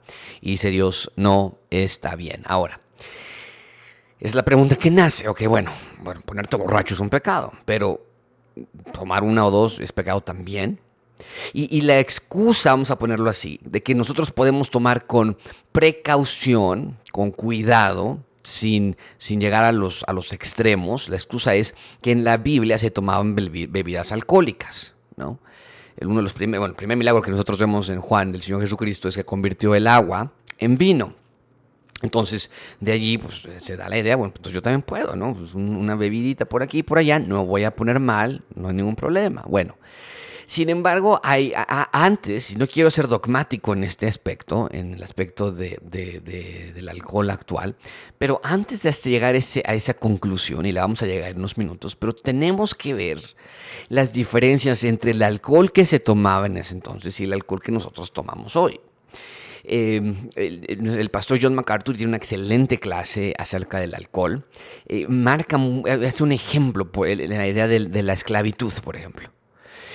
Y 0.40 0.52
dice 0.52 0.70
Dios, 0.70 1.12
no 1.16 1.58
está 1.70 2.16
bien. 2.16 2.42
Ahora, 2.46 2.82
es 4.23 4.37
la 4.37 4.45
pregunta 4.45 4.76
que 4.76 4.91
nace. 4.91 5.29
Ok, 5.29 5.43
bueno, 5.49 5.73
bueno, 6.00 6.21
ponerte 6.25 6.57
borracho 6.57 6.95
es 6.95 7.00
un 7.00 7.11
pecado, 7.11 7.52
pero 7.64 8.07
tomar 8.93 9.25
una 9.25 9.45
o 9.45 9.50
dos 9.50 9.81
es 9.81 9.91
pecado 9.91 10.21
también. 10.21 10.79
Y, 11.52 11.83
la 11.83 11.99
excusa, 12.00 12.71
vamos 12.71 12.91
a 12.91 12.99
ponerlo 12.99 13.31
así, 13.31 13.61
de 13.62 13.83
que 13.83 13.95
nosotros 13.95 14.33
podemos 14.33 14.71
tomar 14.71 15.07
con 15.07 15.37
precaución, 15.71 16.99
con 17.12 17.31
cuidado, 17.31 18.19
sin, 18.43 18.97
sin 19.19 19.41
llegar 19.41 19.62
a 19.62 19.71
los, 19.71 20.05
a 20.09 20.12
los 20.12 20.33
extremos, 20.33 21.09
la 21.09 21.14
excusa 21.14 21.55
es 21.55 21.76
que 22.00 22.11
en 22.11 22.25
la 22.25 22.38
Biblia 22.38 22.76
se 22.79 22.91
tomaban 22.91 23.37
bebidas 23.37 24.11
alcohólicas, 24.11 24.95
¿no? 25.17 25.38
uno 26.00 26.17
de 26.17 26.23
los 26.23 26.33
primeros, 26.33 26.61
bueno, 26.61 26.73
el 26.73 26.76
primer 26.76 26.97
milagro 26.97 27.23
que 27.23 27.31
nosotros 27.31 27.59
vemos 27.59 27.88
en 27.88 28.00
Juan 28.00 28.33
del 28.33 28.43
Señor 28.43 28.61
Jesucristo 28.61 29.09
es 29.09 29.14
que 29.14 29.25
convirtió 29.25 29.76
el 29.76 29.87
agua 29.87 30.33
en 30.59 30.76
vino. 30.76 31.22
Entonces, 32.02 32.50
de 32.80 32.92
allí 32.92 33.18
pues, 33.18 33.42
se 33.59 33.76
da 33.76 33.88
la 33.88 33.99
idea, 33.99 34.16
bueno, 34.16 34.35
pues 34.40 34.52
yo 34.54 34.61
también 34.61 34.82
puedo, 34.82 35.16
¿no? 35.16 35.35
Pues, 35.35 35.54
una 35.54 35.94
bebidita 35.94 36.44
por 36.44 36.62
aquí 36.62 36.78
y 36.78 36.82
por 36.82 36.99
allá, 36.99 37.18
no 37.18 37.47
voy 37.47 37.64
a 37.64 37.75
poner 37.75 38.00
mal, 38.00 38.42
no 38.54 38.68
hay 38.68 38.75
ningún 38.75 38.97
problema. 38.97 39.44
Bueno, 39.47 39.76
sin 40.47 40.68
embargo, 40.68 41.21
hay, 41.23 41.52
antes, 41.92 42.50
y 42.50 42.56
no 42.56 42.66
quiero 42.66 42.90
ser 42.90 43.09
dogmático 43.09 43.73
en 43.73 43.85
este 43.85 44.06
aspecto, 44.06 44.68
en 44.71 44.92
el 44.92 45.02
aspecto 45.02 45.50
de, 45.50 45.78
del 46.75 46.88
alcohol 46.90 47.30
actual, 47.30 47.76
pero 48.18 48.40
antes 48.44 48.82
de 48.82 48.92
llegar 48.92 49.35
ese, 49.35 49.62
a 49.64 49.75
esa 49.75 49.94
conclusión, 49.94 50.66
y 50.66 50.73
la 50.73 50.82
vamos 50.82 51.02
a 51.02 51.06
llegar 51.06 51.30
en 51.30 51.38
unos 51.38 51.56
minutos, 51.56 51.97
pero 51.97 52.12
tenemos 52.12 52.75
que 52.75 52.92
ver 52.92 53.18
las 53.88 54.12
diferencias 54.12 54.85
entre 54.85 55.12
el 55.12 55.23
alcohol 55.23 55.73
que 55.73 55.87
se 55.87 56.00
tomaba 56.00 56.47
en 56.47 56.59
ese 56.59 56.75
entonces 56.75 57.18
y 57.21 57.25
el 57.25 57.32
alcohol 57.32 57.62
que 57.62 57.73
nosotros 57.73 58.12
tomamos 58.12 58.54
hoy. 58.54 58.78
Em, 59.64 60.28
el, 60.35 61.09
pastor 61.11 61.38
John 61.40 61.54
MacArthur 61.54 61.97
tiene 61.97 62.11
una 62.11 62.16
excelente 62.16 62.78
clase 62.78 63.35
acerca 63.38 63.78
del 63.78 63.95
alcohol. 63.95 64.45
Eh, 64.87 65.07
marca, 65.09 65.59
hace 66.07 66.23
un 66.23 66.33
ejemplo, 66.33 66.90
la 66.95 67.47
idea 67.47 67.69
de, 67.69 68.02
la 68.02 68.12
esclavitud, 68.12 68.73
por 68.83 68.97
ejemplo. 68.97 69.31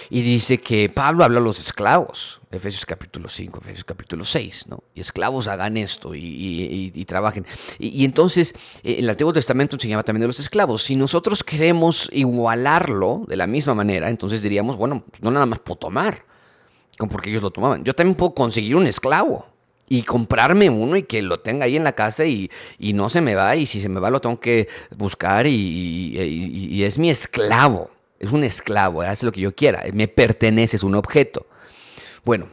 Y 0.10 0.22
dice 0.22 0.60
que 0.60 0.88
Pablo 0.88 1.26
habla 1.26 1.40
a 1.40 1.44
los 1.44 1.60
esclavos, 1.60 2.40
Efesios 2.50 2.86
capítulo 2.86 3.28
5, 3.28 3.60
Efesios 3.60 3.84
capítulo 3.84 4.24
6, 4.24 4.68
¿no? 4.70 4.82
Y 4.96 5.02
esclavos 5.02 5.50
hagan 5.50 5.76
esto 5.76 6.16
y, 6.16 7.04
trabajen. 7.06 7.46
Y, 7.78 8.06
entonces, 8.06 8.54
eh, 8.84 8.96
el 9.00 9.10
Antiguo 9.10 9.34
Testamento 9.34 9.76
enseñaba 9.76 10.04
también 10.04 10.22
de 10.22 10.28
los 10.28 10.40
esclavos. 10.40 10.84
Si 10.84 10.96
nosotros 10.96 11.44
queremos 11.44 12.10
igualarlo 12.14 13.26
de 13.28 13.36
la 13.36 13.48
misma 13.48 13.76
manera, 13.76 14.10
entonces 14.10 14.42
diríamos, 14.42 14.78
bueno, 14.78 15.04
pues 15.12 15.22
no 15.22 15.30
nada 15.30 15.46
más 15.46 15.60
puedo 15.60 15.78
tomar, 15.78 16.24
porque 17.10 17.30
ellos 17.30 17.42
lo 17.42 17.52
tomaban. 17.52 17.84
Yo 17.84 17.94
también 17.94 18.16
puedo 18.16 18.34
conseguir 18.34 18.78
un 18.78 18.88
esclavo 18.88 19.57
y 19.88 20.04
comprarme 20.04 20.70
uno 20.70 20.98
y 20.98 21.04
que 21.04 21.22
lo 21.22 21.40
tenga 21.40 21.66
ahí 21.66 21.78
en 21.78 21.84
la 21.84 21.94
casa 21.94 22.26
y, 22.26 22.50
no 22.80 23.10
se 23.10 23.22
me 23.22 23.36
va 23.36 23.56
y 23.56 23.66
si 23.66 23.80
se 23.80 23.90
me 23.90 24.00
va 24.00 24.10
lo 24.10 24.22
tengo 24.22 24.40
que 24.40 24.68
buscar 24.96 25.48
y, 25.48 26.84
es 26.84 27.00
mi 27.00 27.10
esclavo, 27.10 27.90
es 28.20 28.32
un 28.32 28.44
esclavo, 28.44 29.02
hace 29.02 29.26
lo 29.26 29.32
que 29.32 29.42
yo 29.42 29.56
quiera, 29.56 29.84
me 29.94 30.08
pertenece, 30.08 30.76
es 30.76 30.84
un 30.84 30.96
objeto. 30.96 31.48
Bueno, 32.24 32.48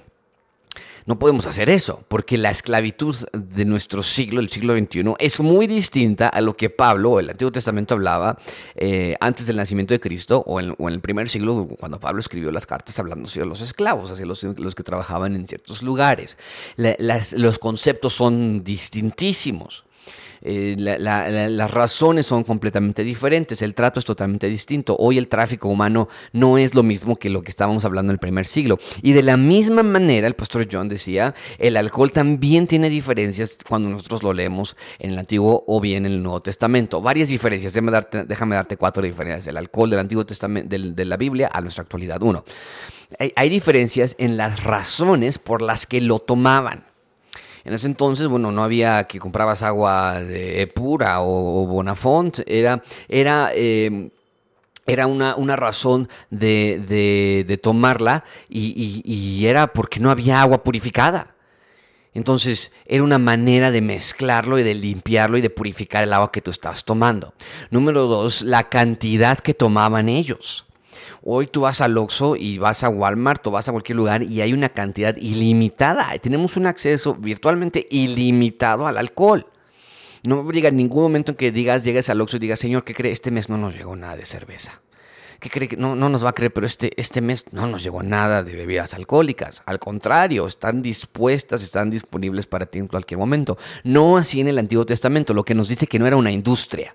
no 1.07 1.19
podemos 1.19 1.47
hacer 1.47 1.69
eso, 1.69 2.03
porque 2.09 2.39
la 2.39 2.51
esclavitud 2.51 3.15
de 3.33 3.65
nuestro 3.65 4.03
siglo, 4.03 4.41
el 4.41 4.51
siglo 4.51 4.77
XXI, 4.77 5.15
es 5.19 5.39
muy 5.41 5.67
distinta 5.67 6.29
a 6.29 6.41
lo 6.41 6.57
que 6.57 6.71
Pablo 6.71 7.13
o 7.13 7.21
el 7.21 7.31
Antiguo 7.31 7.53
Testamento 7.53 7.95
hablaba 7.95 8.39
eh, 8.75 9.17
antes 9.21 9.47
del 9.47 9.57
nacimiento 9.57 9.93
de 9.93 10.01
Cristo 10.01 10.43
o 10.47 10.61
en, 10.61 10.75
el 10.79 11.01
primer 11.01 11.29
siglo, 11.29 11.69
cuando 11.79 12.01
Pablo 12.01 12.21
escribió 12.21 12.51
las 12.51 12.67
cartas 12.67 12.99
hablando 12.99 13.29
de 13.31 13.47
los 13.47 13.61
esclavos, 13.61 14.11
así 14.11 14.25
los, 14.25 14.43
los 14.43 14.75
que 14.75 14.83
trabajaban 14.83 15.37
en 15.37 15.47
ciertos 15.47 15.83
lugares. 15.83 16.39
los 16.77 17.59
conceptos 17.59 18.15
son 18.15 18.65
distintísimos. 18.65 19.85
Eh, 20.45 20.77
las 20.79 21.71
razones 21.71 22.27
son 22.27 22.45
completamente 22.45 23.03
diferentes, 23.03 23.63
el 23.63 23.75
trato 23.75 23.99
es 23.99 24.05
totalmente 24.05 24.49
distinto. 24.49 24.95
Hoy 24.99 25.19
el 25.19 25.29
tráfico 25.29 25.69
humano 25.69 26.09
no 26.33 26.59
es 26.59 26.75
lo 26.75 26.83
mismo 26.83 27.17
que 27.17 27.31
lo 27.31 27.43
que 27.43 27.51
estábamos 27.51 27.85
hablando 27.85 28.13
en 28.13 28.15
el 28.15 28.19
primer 28.19 28.47
siglo. 28.47 28.79
Y 29.03 29.13
de 29.13 29.23
la 29.23 29.37
misma 29.37 29.83
manera, 29.83 30.27
el 30.27 30.35
pastor 30.35 30.69
John 30.71 30.89
decía, 30.89 31.35
el 31.59 31.77
alcohol 31.77 32.13
también 32.13 32.67
tiene 32.67 32.91
diferencias 32.91 33.59
cuando 33.67 33.89
nosotros 33.89 34.23
lo 34.23 34.33
leemos 34.33 34.77
en 34.99 35.13
el 35.13 35.19
Antiguo 35.19 35.65
o 35.67 35.81
bien 35.81 36.05
en 36.05 36.13
el 36.13 36.23
Nuevo 36.23 36.43
Testamento. 36.43 37.01
Varias 37.01 37.29
diferencias, 37.29 37.73
déjame 37.73 37.93
darte, 37.93 38.25
déjame 38.25 38.55
darte 38.55 38.77
cuatro 38.77 39.03
diferencias. 39.03 39.47
El 39.47 39.57
alcohol 39.57 39.89
del 39.89 40.01
Antiguo 40.01 40.27
Testamento, 40.27 40.77
de 40.77 41.05
la 41.05 41.17
Biblia 41.17 41.51
a 41.53 41.61
nuestra 41.63 41.83
actualidad. 41.83 42.23
Uno, 42.23 42.45
hay 43.19 43.49
diferencias 43.49 44.15
en 44.19 44.37
las 44.37 44.63
razones 44.63 45.39
por 45.39 45.63
las 45.63 45.87
que 45.87 46.01
lo 46.01 46.19
tomaban. 46.19 46.94
En 47.65 47.73
ese 47.73 47.87
entonces, 47.87 48.27
bueno, 48.27 48.53
no 48.53 48.63
había 48.63 49.05
que 49.05 49.19
comprabas 49.19 49.63
agua 49.63 50.21
de 50.21 50.67
pura 50.67 51.23
o, 51.23 51.67
Bonafont, 51.67 52.41
era, 52.47 52.83
era 53.09 53.53
em, 53.55 54.11
era 54.87 55.07
una, 55.07 55.35
una 55.37 55.57
razón 55.57 56.09
de, 56.31 57.59
tomarla 57.63 58.25
y, 58.49 59.03
y, 59.05 59.47
era 59.47 59.73
porque 59.73 60.01
no 60.01 60.11
había 60.11 60.41
agua 60.41 60.63
purificada. 60.63 61.35
Entonces 62.13 62.71
era 62.87 63.03
una 63.03 63.19
manera 63.19 63.71
de 63.71 63.81
mezclarlo 63.81 64.59
y 64.59 64.63
de 64.63 64.75
limpiarlo 64.75 65.37
y 65.37 65.41
de 65.41 65.51
purificar 65.51 66.05
el 66.05 66.13
agua 66.13 66.31
que 66.31 66.43
tú 66.43 66.51
estabas 66.51 66.85
tomando. 66.85 67.35
Número 67.71 68.07
dos, 68.07 68.43
la 68.43 68.69
cantidad 68.69 69.39
que 69.39 69.55
tomaban 69.55 70.09
ellos. 70.09 70.65
Hoy 71.23 71.47
tú 71.47 71.63
vas 71.63 71.81
al 71.81 71.97
Oxxo 71.97 72.37
y 72.37 72.59
vas 72.59 72.85
a 72.85 72.89
Walmart 72.89 73.47
o 73.47 73.51
vas 73.51 73.69
a 73.69 73.73
cualquier 73.73 73.97
lugar 73.97 74.23
y 74.23 74.41
hay 74.41 74.53
una 74.53 74.69
cantidad 74.69 75.17
ilimitada. 75.17 76.07
Tenemos 76.19 76.57
un 76.57 76.67
acceso 76.67 77.15
virtualmente 77.15 77.87
ilimitado 77.91 78.87
al 78.87 78.99
alcohol. 78.99 79.47
No 80.23 80.51
llega 80.51 80.71
ningún 80.71 81.03
momento 81.03 81.33
en 81.33 81.37
que 81.37 81.53
digas, 81.53 81.85
llegues 81.85 82.09
al 82.09 82.21
Oxxo 82.21 82.39
y 82.39 82.41
digas, 82.41 82.59
Señor, 82.59 82.85
¿qué 82.85 82.95
cree? 82.95 83.13
Este 83.13 83.31
mes 83.31 83.49
no 83.49 83.59
nos 83.59 83.75
llegó 83.75 83.95
nada 83.95 84.17
de 84.17 84.25
cerveza. 84.25 84.81
¿Qué 85.41 85.51
cree 85.51 85.69
que 85.69 85.77
no, 85.77 85.95
no 85.95 86.09
nos 86.09 86.25
va 86.25 86.31
a 86.31 86.33
creer? 86.33 86.53
Pero 86.53 86.67
este, 86.67 86.99
este 86.99 87.21
mes 87.21 87.45
no 87.53 87.67
nos 87.67 87.83
llegó 87.83 88.03
nada 88.03 88.43
de 88.43 88.57
bebidas 88.57 88.95
alcohólicas. 88.95 89.63
Al 89.67 89.79
contrario, 89.79 90.47
están 90.47 90.81
dispuestas, 90.81 91.63
están 91.63 91.91
disponibles 91.91 92.47
para 92.47 92.65
ti 92.65 92.79
en 92.79 92.87
cualquier 92.87 93.19
momento. 93.19 93.59
No 93.83 94.17
así 94.17 94.41
en 94.41 94.49
el 94.49 94.59
Antiguo 94.59 94.87
Testamento, 94.87 95.35
lo 95.35 95.45
que 95.45 95.55
nos 95.55 95.69
dice 95.69 95.87
que 95.87 95.99
no 95.99 96.07
era 96.07 96.17
una 96.17 96.31
industria 96.31 96.95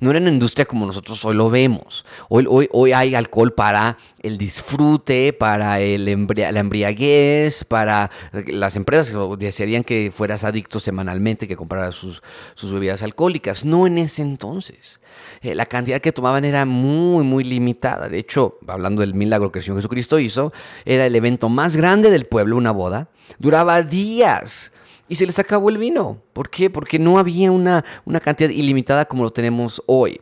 no 0.00 0.10
era 0.10 0.20
una 0.20 0.30
industria 0.30 0.64
como 0.64 0.86
nosotros 0.86 1.24
hoy 1.24 1.34
lo 1.34 1.50
vemos. 1.50 2.04
Hoy, 2.28 2.46
hoy, 2.48 2.68
hoy 2.72 2.92
hay 2.92 3.14
alcohol 3.14 3.52
para 3.52 3.98
el 4.22 4.38
disfrute, 4.38 5.32
para 5.32 5.80
el 5.80 6.04
la 6.04 6.60
embriaguez, 6.60 7.64
para 7.64 8.10
las 8.32 8.76
empresas 8.76 9.14
que 9.14 9.36
desearían 9.44 9.84
que 9.84 10.12
fueras 10.14 10.44
adicto 10.44 10.80
semanalmente, 10.80 11.48
que 11.48 11.56
compraras 11.56 11.94
sus, 11.94 12.22
sus 12.54 12.72
bebidas 12.72 13.02
alcohólicas. 13.02 13.64
No 13.64 13.86
en 13.86 13.98
ese 13.98 14.22
entonces. 14.22 15.00
Eh, 15.40 15.54
la 15.54 15.66
cantidad 15.66 16.00
que 16.00 16.12
tomaban 16.12 16.44
era 16.44 16.64
muy, 16.64 17.24
muy 17.24 17.44
limitada. 17.44 18.08
De 18.08 18.18
hecho, 18.18 18.58
hablando 18.66 19.00
del 19.00 19.14
milagro 19.14 19.52
que 19.52 19.58
el 19.60 19.64
Señor 19.64 19.78
Jesucristo 19.78 20.18
hizo, 20.18 20.52
era 20.84 21.06
el 21.06 21.16
evento 21.16 21.48
más 21.48 21.76
grande 21.76 22.10
del 22.10 22.26
pueblo, 22.26 22.56
una 22.56 22.72
boda. 22.72 23.08
Duraba 23.38 23.82
días 23.82 24.72
y 25.08 25.14
se 25.14 25.26
les 25.26 25.38
acabó 25.38 25.70
el 25.70 25.78
vino. 25.78 26.22
¿Por 26.32 26.50
qué? 26.50 26.70
Porque 26.70 26.98
no 26.98 27.18
había 27.18 27.50
una, 27.50 27.84
una 28.04 28.20
cantidad 28.20 28.50
ilimitada 28.50 29.06
como 29.06 29.24
lo 29.24 29.30
tenemos 29.30 29.82
hoy. 29.86 30.20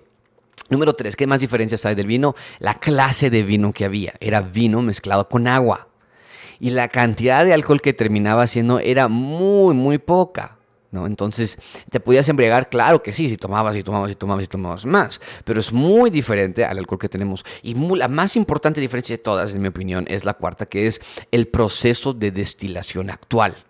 Número 0.69 0.95
tres, 0.95 1.15
¿qué 1.15 1.27
más 1.27 1.41
diferencias 1.41 1.87
hay 1.87 1.95
del 1.95 2.07
vino? 2.07 2.35
La 2.59 2.75
clase 2.75 3.31
de 3.31 3.43
vino 3.43 3.73
que 3.73 3.85
había. 3.85 4.15
Era 4.21 4.41
vino 4.41 4.83
mezclado 4.83 5.29
con 5.29 5.47
agua. 5.47 5.89
Y 6.59 6.71
la 6.71 6.89
cantidad 6.89 7.45
de 7.45 7.53
alcohol 7.53 7.81
que 7.81 7.93
terminaba 7.93 8.47
siendo 8.47 8.81
era 8.81 9.09
muy, 9.09 9.75
muy 9.75 9.99
poca. 9.99 10.57
¿no? 10.91 11.07
Entonces, 11.07 11.59
¿te 11.91 12.01
podías 12.01 12.29
embriagar? 12.29 12.69
Claro 12.69 13.03
que 13.03 13.13
sí, 13.13 13.29
si 13.29 13.37
tomabas 13.37 13.77
y 13.77 13.83
tomabas 13.83 14.11
y 14.11 14.15
tomabas 14.15 14.45
y 14.45 14.47
tomabas 14.47 14.87
más, 14.87 15.21
pero 15.45 15.61
es 15.61 15.73
muy 15.73 16.11
diferente 16.11 16.65
al 16.65 16.79
alcohol 16.79 16.99
que 16.99 17.09
tenemos. 17.09 17.45
Y 17.63 17.75
la 17.75 18.09
más 18.09 18.35
importante 18.35 18.81
diferencia 18.81 19.17
de 19.17 19.23
todas, 19.23 19.55
en 19.55 19.61
mi 19.61 19.69
opinión, 19.69 20.07
es 20.09 20.25
la 20.25 20.35
cuarta, 20.35 20.65
que 20.65 20.87
es 20.87 21.01
el 21.31 21.49
proceso 21.49 22.13
de 22.13 22.31
destilación 22.31 23.11
actual 23.11 23.66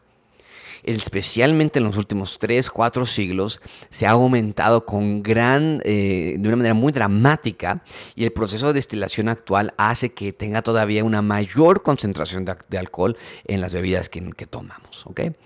especialmente 0.82 1.78
en 1.78 1.84
los 1.84 1.96
últimos 1.96 2.38
3, 2.38 2.70
4 2.70 3.06
siglos, 3.06 3.60
se 3.90 4.06
ha 4.06 4.10
aumentado 4.10 4.84
con 4.84 5.22
gran, 5.22 5.80
eh, 5.84 6.36
de 6.38 6.48
una 6.48 6.56
manera 6.56 6.74
muy 6.74 6.92
dramática 6.92 7.82
y 8.14 8.24
el 8.24 8.32
proceso 8.32 8.68
de 8.68 8.74
destilación 8.74 9.28
actual 9.28 9.74
hace 9.76 10.12
que 10.12 10.32
tenga 10.32 10.62
todavía 10.62 11.04
una 11.04 11.22
mayor 11.22 11.82
concentración 11.82 12.44
de, 12.44 12.78
alcohol 12.78 13.16
en 13.44 13.60
las 13.60 13.72
bebidas 13.72 14.08
que, 14.08 14.20
tomamos. 14.46 15.04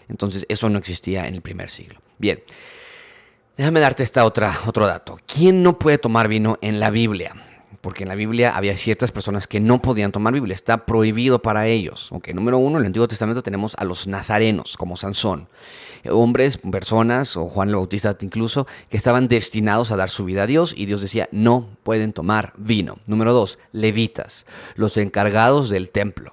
Entonces 0.09 0.47
eso 0.49 0.69
no 0.69 0.79
existía 0.79 1.27
en 1.27 1.35
el 1.35 1.43
primer 1.43 1.71
siglo. 1.71 2.01
Bien, 2.19 2.43
déjame 3.57 3.81
darte 3.81 4.03
esta 4.03 4.25
otra, 4.25 4.59
otro 4.67 4.87
dato. 4.87 5.19
¿Quién 5.27 5.63
no 5.63 5.79
puede 5.79 5.99
tomar 5.99 6.29
vino 6.29 6.59
en 6.61 6.81
la 6.81 6.91
Biblia? 6.91 7.35
Porque 7.81 8.05
en 8.05 8.09
la 8.09 8.15
Biblia 8.15 8.57
había 8.57 8.77
ciertas 8.77 9.13
personas 9.13 9.47
que 9.47 9.61
no 9.61 9.81
podían 9.81 10.13
tomar 10.13 10.33
Biblia, 10.33 10.55
está 10.55 10.87
prohibido 10.87 11.41
para 11.41 11.67
ellos. 11.67 12.13
Okay, 12.13 12.35
número 12.35 12.59
uno, 12.59 12.79
en 12.79 12.83
el 12.83 12.87
Antiguo 12.89 13.09
Testamento 13.09 13.43
tenemos 13.43 13.75
a 13.77 13.85
los 13.85 14.07
nazarenos, 14.07 14.77
como 14.77 14.97
Sansón, 14.97 15.49
hombres, 16.09 16.59
personas, 16.59 17.37
o 17.37 17.47
Juan 17.47 17.69
el 17.69 17.77
Bautista 17.77 18.17
incluso, 18.21 18.67
que 18.89 18.97
estaban 18.97 19.29
destinados 19.29 19.93
a 19.93 19.97
dar 19.97 20.11
su 20.11 20.25
vida 20.25 20.45
a 20.45 20.47
Dios 20.47 20.75
y 20.77 20.87
Dios 20.87 21.01
decía, 21.01 21.29
no 21.33 21.69
pueden 21.83 22.13
tomar 22.13 22.53
vino. 22.57 22.99
Número 23.07 23.33
dos, 23.33 23.59
levitas, 23.73 24.47
los 24.77 24.97
encargados 24.97 25.71
del 25.71 25.91
templo 25.91 26.33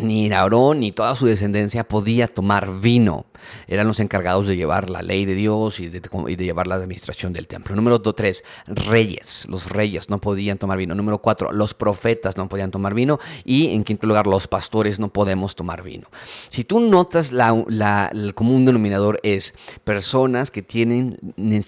ni 0.00 0.32
Aarón 0.32 0.80
ni 0.80 0.92
toda 0.92 1.14
su 1.14 1.26
descendencia 1.26 1.84
podía 1.84 2.26
tomar 2.26 2.80
vino. 2.80 3.26
Eran 3.66 3.86
los 3.86 4.00
encargados 4.00 4.46
de 4.46 4.56
llevar 4.56 4.90
la 4.90 5.02
ley 5.02 5.24
de 5.24 5.34
Dios 5.34 5.80
y 5.80 5.88
de, 5.88 6.00
llevar 6.36 6.66
la 6.66 6.74
administración 6.74 7.32
del 7.32 7.46
templo. 7.46 7.74
Número 7.74 8.00
3, 8.00 8.44
reyes. 8.66 9.46
Los 9.48 9.70
reyes 9.70 10.10
no 10.10 10.20
podían 10.20 10.58
tomar 10.58 10.78
vino. 10.78 10.94
Número 10.94 11.18
4, 11.18 11.52
los 11.52 11.74
profetas 11.74 12.36
no 12.36 12.48
podían 12.48 12.70
tomar 12.70 12.94
vino. 12.94 13.18
Y 13.44 13.74
en 13.74 13.84
quinto 13.84 14.06
lugar, 14.06 14.26
los 14.26 14.46
pastores 14.46 14.98
no 14.98 15.08
podemos 15.08 15.54
tomar 15.54 15.82
vino. 15.82 16.08
Si 16.48 16.64
tú 16.64 16.80
notas, 16.80 17.32
el 17.32 18.34
común 18.34 18.64
denominador 18.64 19.20
es 19.22 19.54
personas 19.84 20.50
que 20.50 20.62
tienen 20.62 21.18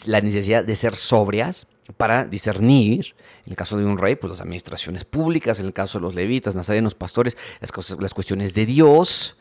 la 0.07 0.21
necesidad 0.21 0.65
de 0.65 0.77
ser 0.77 0.95
sobrias, 0.95 1.67
para 1.97 2.25
discernir, 2.25 3.15
en 3.45 3.53
el 3.53 3.57
caso 3.57 3.77
de 3.77 3.85
un 3.85 3.99
rey, 3.99 4.17
pues 4.17 4.31
las 4.31 4.41
administraciones 4.41 5.05
públicas, 5.05 5.59
en 5.61 5.67
el 5.67 5.73
caso 5.73 5.99
de 5.99 6.03
los 6.03 6.15
levitas, 6.15 6.55
nazarenos, 6.55 6.95
pastores, 6.95 7.37
las, 7.61 7.73
cosas, 7.73 7.99
las 8.01 8.15
cuestiones 8.15 8.55
de 8.55 8.67
Dios. 8.67 9.37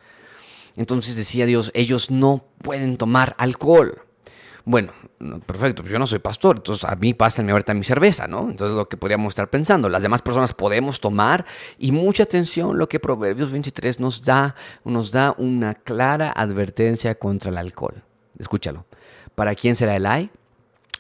Entonces 0.76 1.16
decía 1.16 1.46
Dios, 1.46 1.72
ellos 1.74 2.12
no 2.12 2.46
pueden 2.60 2.98
tomar 2.98 3.36
alcohol. 3.38 4.02
Bueno, 4.64 4.94
perfecto, 5.48 5.84
yo 5.84 5.98
no 5.98 6.06
soy 6.06 6.20
pastor, 6.20 6.58
entonces 6.58 6.86
a 6.86 6.96
mí 6.96 7.16
pásenme 7.16 7.52
ahorita 7.52 7.74
mi 7.74 7.84
cerveza, 7.84 8.28
¿no? 8.28 8.50
Entonces 8.50 8.78
lo 8.78 8.88
que 8.88 8.96
podríamos 8.96 9.32
estar 9.32 9.50
pensando, 9.50 9.90
las 9.90 10.04
demás 10.04 10.22
personas 10.22 10.54
podemos 10.54 11.00
tomar 11.00 11.46
y 11.80 11.92
mucha 11.92 12.24
atención 12.24 12.78
lo 12.78 12.88
que 12.88 13.00
Proverbios 13.00 13.52
23 13.52 14.00
nos 14.00 14.24
da, 14.24 14.56
nos 14.86 15.12
da 15.12 15.34
una 15.40 15.74
clara 15.74 16.32
advertencia 16.32 17.16
contra 17.16 17.50
el 17.50 17.58
alcohol. 17.58 18.04
Escúchalo. 18.38 18.86
¿Para 19.34 19.56
quién 19.56 19.76
será 19.76 19.96
el 19.96 20.06
ay? 20.06 20.30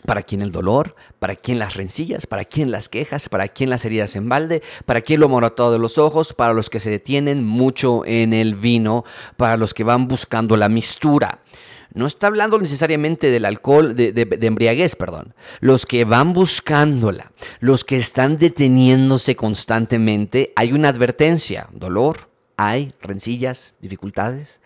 ¿Para 0.05 0.23
quién 0.23 0.41
el 0.41 0.51
dolor? 0.51 0.95
¿Para 1.19 1.35
quién 1.35 1.59
las 1.59 1.75
rencillas? 1.75 2.25
¿Para 2.25 2.45
quién 2.45 2.71
las 2.71 2.89
quejas? 2.89 3.29
¿Para 3.29 3.47
quién 3.47 3.69
las 3.69 3.85
heridas 3.85 4.15
en 4.15 4.29
balde? 4.29 4.63
¿Para 4.85 5.01
quién 5.01 5.19
lo 5.19 5.29
moratado 5.29 5.71
de 5.71 5.79
los 5.79 5.97
ojos? 5.97 6.33
Para 6.33 6.53
los 6.53 6.69
que 6.69 6.79
se 6.79 6.89
detienen 6.89 7.45
mucho 7.45 8.03
en 8.05 8.33
el 8.33 8.55
vino, 8.55 9.05
para 9.37 9.57
los 9.57 9.73
que 9.73 9.83
van 9.83 10.07
buscando 10.07 10.57
la 10.57 10.69
mistura. 10.69 11.39
No 11.93 12.07
está 12.07 12.27
hablando 12.27 12.57
necesariamente 12.57 13.29
del 13.31 13.43
alcohol, 13.43 13.95
de, 13.95 14.13
de, 14.13 14.47
embriaguez, 14.47 14.95
perdón. 14.95 15.33
Los 15.59 15.85
que 15.85 16.05
van 16.05 16.31
buscándola, 16.31 17.31
los 17.59 17.83
que 17.83 17.97
están 17.97 18.37
deteniéndose 18.37 19.35
constantemente, 19.35 20.53
hay 20.55 20.71
una 20.71 20.87
advertencia, 20.87 21.67
dolor, 21.73 22.30
hay 22.63 22.93
rencillas, 23.01 23.75
dificultades. 23.81 24.61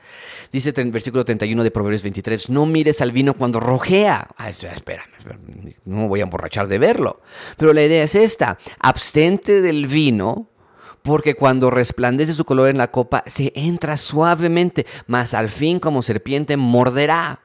Dice 0.51 0.73
el 0.75 0.91
versículo 0.91 1.23
31 1.23 1.63
de 1.63 1.71
Proverbios 1.71 2.03
23, 2.03 2.49
no 2.49 2.65
mires 2.65 2.99
al 2.99 3.13
vino 3.13 3.35
cuando 3.35 3.61
rojea. 3.61 4.27
Ah, 4.35 4.49
espera, 4.49 5.05
no 5.85 5.97
me 5.97 6.07
voy 6.07 6.19
a 6.19 6.23
emborrachar 6.23 6.67
de 6.67 6.77
verlo. 6.77 7.21
Pero 7.55 7.71
la 7.71 7.83
idea 7.83 8.03
es 8.03 8.15
esta, 8.15 8.57
abstente 8.79 9.61
del 9.61 9.87
vino 9.87 10.49
porque 11.03 11.35
cuando 11.35 11.71
resplandece 11.71 12.33
su 12.33 12.43
color 12.43 12.69
en 12.69 12.79
la 12.79 12.91
copa 12.91 13.23
se 13.27 13.53
entra 13.55 13.95
suavemente, 13.95 14.85
mas 15.07 15.33
al 15.33 15.49
fin 15.49 15.79
como 15.79 16.01
serpiente 16.01 16.57
morderá. 16.57 17.43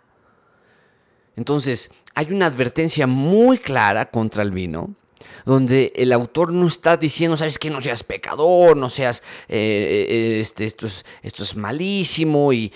Entonces, 1.37 1.93
hay 2.15 2.33
una 2.33 2.47
advertencia 2.47 3.07
muy 3.07 3.59
clara 3.59 4.11
contra 4.11 4.43
el 4.43 4.51
vino 4.51 4.97
donde 5.45 5.93
el 5.97 6.13
autor 6.13 6.53
no 6.53 6.67
está 6.67 6.97
diciendo, 6.97 7.37
sabes 7.37 7.59
que 7.59 7.71
no 7.71 7.81
seas 7.81 8.03
pecador, 8.03 8.77
no 8.77 8.89
seas, 8.89 9.23
eh, 9.49 10.07
eh, 10.09 10.41
este, 10.41 10.65
esto, 10.65 10.87
es, 10.87 11.05
esto 11.23 11.43
es 11.43 11.57
malísimo 11.57 12.53
y, 12.53 12.73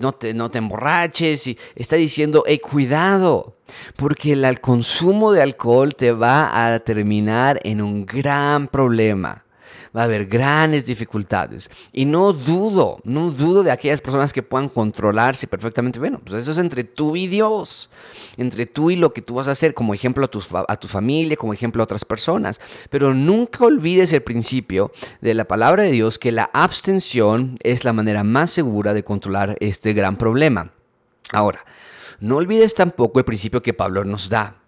no, 0.00 0.12
te, 0.12 0.34
no 0.34 0.50
te 0.50 0.58
emborraches, 0.58 1.46
y 1.46 1.58
está 1.74 1.96
diciendo, 1.96 2.44
hey, 2.46 2.58
cuidado, 2.58 3.56
porque 3.96 4.32
el 4.32 4.60
consumo 4.60 5.32
de 5.32 5.42
alcohol 5.42 5.94
te 5.94 6.12
va 6.12 6.74
a 6.74 6.80
terminar 6.80 7.60
en 7.64 7.80
un 7.80 8.06
gran 8.06 8.68
problema 8.68 9.44
va 9.96 10.02
a 10.02 10.04
haber 10.04 10.26
grandes 10.26 10.84
dificultades. 10.84 11.70
Y 11.92 12.04
no 12.04 12.32
dudo, 12.32 13.00
no 13.04 13.30
dudo 13.30 13.62
de 13.62 13.70
aquellas 13.70 14.00
personas 14.00 14.32
que 14.32 14.42
puedan 14.42 14.68
controlarse 14.68 15.46
perfectamente. 15.46 15.98
Bueno, 15.98 16.20
pues 16.24 16.42
eso 16.42 16.52
es 16.52 16.58
entre 16.58 16.84
tú 16.84 17.16
y 17.16 17.26
Dios, 17.26 17.90
entre 18.36 18.66
tú 18.66 18.90
y 18.90 18.96
lo 18.96 19.12
que 19.12 19.22
tú 19.22 19.34
vas 19.34 19.48
a 19.48 19.52
hacer, 19.52 19.74
como 19.74 19.94
ejemplo 19.94 20.24
a 20.24 20.28
tu, 20.28 20.42
a 20.68 20.76
tu 20.76 20.88
familia, 20.88 21.36
como 21.36 21.52
ejemplo 21.52 21.82
a 21.82 21.84
otras 21.84 22.04
personas. 22.04 22.60
Pero 22.90 23.14
nunca 23.14 23.64
olvides 23.64 24.12
el 24.12 24.22
principio 24.22 24.92
de 25.20 25.34
la 25.34 25.46
palabra 25.46 25.84
de 25.84 25.92
Dios 25.92 26.18
que 26.18 26.32
la 26.32 26.50
abstención 26.52 27.58
es 27.62 27.84
la 27.84 27.92
manera 27.92 28.24
más 28.24 28.50
segura 28.50 28.94
de 28.94 29.04
controlar 29.04 29.56
este 29.60 29.92
gran 29.92 30.16
problema. 30.16 30.72
Ahora, 31.32 31.64
no 32.20 32.36
olvides 32.36 32.74
tampoco 32.74 33.18
el 33.18 33.24
principio 33.24 33.62
que 33.62 33.72
Pablo 33.72 34.04
nos 34.04 34.28
da. 34.28 34.59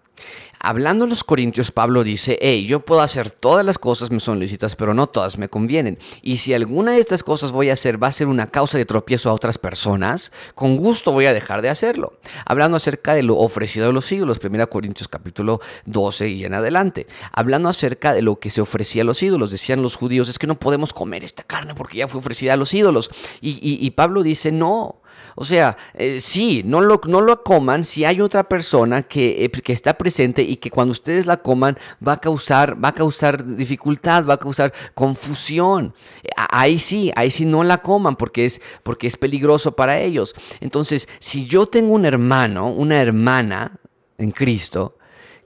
Hablando 0.65 1.03
a 1.03 1.07
los 1.09 1.25
Corintios, 1.25 1.71
Pablo 1.71 2.05
dice, 2.05 2.39
hey, 2.41 2.65
yo 2.65 2.79
puedo 2.79 3.01
hacer 3.01 3.29
todas 3.29 3.65
las 3.65 3.77
cosas 3.77 4.11
me 4.11 4.21
son 4.21 4.39
lícitas, 4.39 4.77
pero 4.77 4.93
no 4.93 5.07
todas 5.07 5.37
me 5.37 5.49
convienen. 5.49 5.99
Y 6.21 6.37
si 6.37 6.53
alguna 6.53 6.93
de 6.93 6.99
estas 6.99 7.21
cosas 7.21 7.51
voy 7.51 7.69
a 7.69 7.73
hacer 7.73 8.01
va 8.01 8.07
a 8.07 8.13
ser 8.13 8.27
una 8.27 8.47
causa 8.47 8.77
de 8.77 8.85
tropiezo 8.85 9.29
a 9.29 9.33
otras 9.33 9.57
personas, 9.57 10.31
con 10.55 10.77
gusto 10.77 11.11
voy 11.11 11.25
a 11.25 11.33
dejar 11.33 11.61
de 11.61 11.67
hacerlo. 11.67 12.13
Hablando 12.45 12.77
acerca 12.77 13.13
de 13.13 13.23
lo 13.23 13.39
ofrecido 13.39 13.87
de 13.87 13.91
los 13.91 14.09
ídolos, 14.09 14.39
1 14.41 14.69
Corintios 14.69 15.09
capítulo 15.09 15.59
12 15.85 16.29
y 16.29 16.45
en 16.45 16.53
adelante. 16.53 17.07
Hablando 17.33 17.67
acerca 17.67 18.13
de 18.13 18.21
lo 18.21 18.39
que 18.39 18.49
se 18.49 18.61
ofrecía 18.61 19.01
a 19.01 19.05
los 19.05 19.21
ídolos, 19.21 19.51
decían 19.51 19.81
los 19.81 19.97
judíos, 19.97 20.29
es 20.29 20.39
que 20.39 20.47
no 20.47 20.57
podemos 20.57 20.93
comer 20.93 21.25
esta 21.25 21.43
carne 21.43 21.75
porque 21.75 21.97
ya 21.97 22.07
fue 22.07 22.19
ofrecida 22.19 22.53
a 22.53 22.57
los 22.57 22.73
ídolos. 22.73 23.09
y 23.41 23.91
Pablo 23.91 24.23
dice, 24.23 24.53
no, 24.53 25.01
o 25.35 25.43
sea, 25.43 25.77
eh, 25.93 26.19
sí, 26.19 26.61
no 26.65 26.81
lo, 26.81 27.01
no 27.07 27.21
lo 27.21 27.43
coman 27.43 27.83
si 27.83 28.05
hay 28.05 28.21
otra 28.21 28.47
persona 28.47 29.03
que, 29.03 29.45
eh, 29.45 29.51
que, 29.51 29.73
está 29.73 29.97
presente 29.97 30.41
y 30.41 30.57
que 30.57 30.69
cuando 30.69 30.91
ustedes 30.91 31.25
la 31.25 31.37
coman 31.37 31.77
va 32.05 32.13
a 32.13 32.21
causar, 32.21 32.83
va 32.83 32.89
a 32.89 32.93
causar 32.93 33.43
dificultad, 33.55 34.25
va 34.25 34.35
a 34.35 34.39
causar 34.39 34.73
confusión. 34.93 35.93
Ahí 36.35 36.79
sí, 36.79 37.11
ahí 37.15 37.31
sí 37.31 37.45
no 37.45 37.63
la 37.63 37.81
coman 37.81 38.15
porque 38.15 38.45
es, 38.45 38.61
porque 38.83 39.07
es 39.07 39.17
peligroso 39.17 39.75
para 39.75 39.99
ellos. 39.99 40.33
Entonces, 40.59 41.07
si 41.19 41.45
yo 41.47 41.65
tengo 41.65 41.93
un 41.93 42.05
hermano, 42.05 42.69
una 42.69 43.01
hermana 43.01 43.79
en 44.17 44.31
Cristo, 44.31 44.97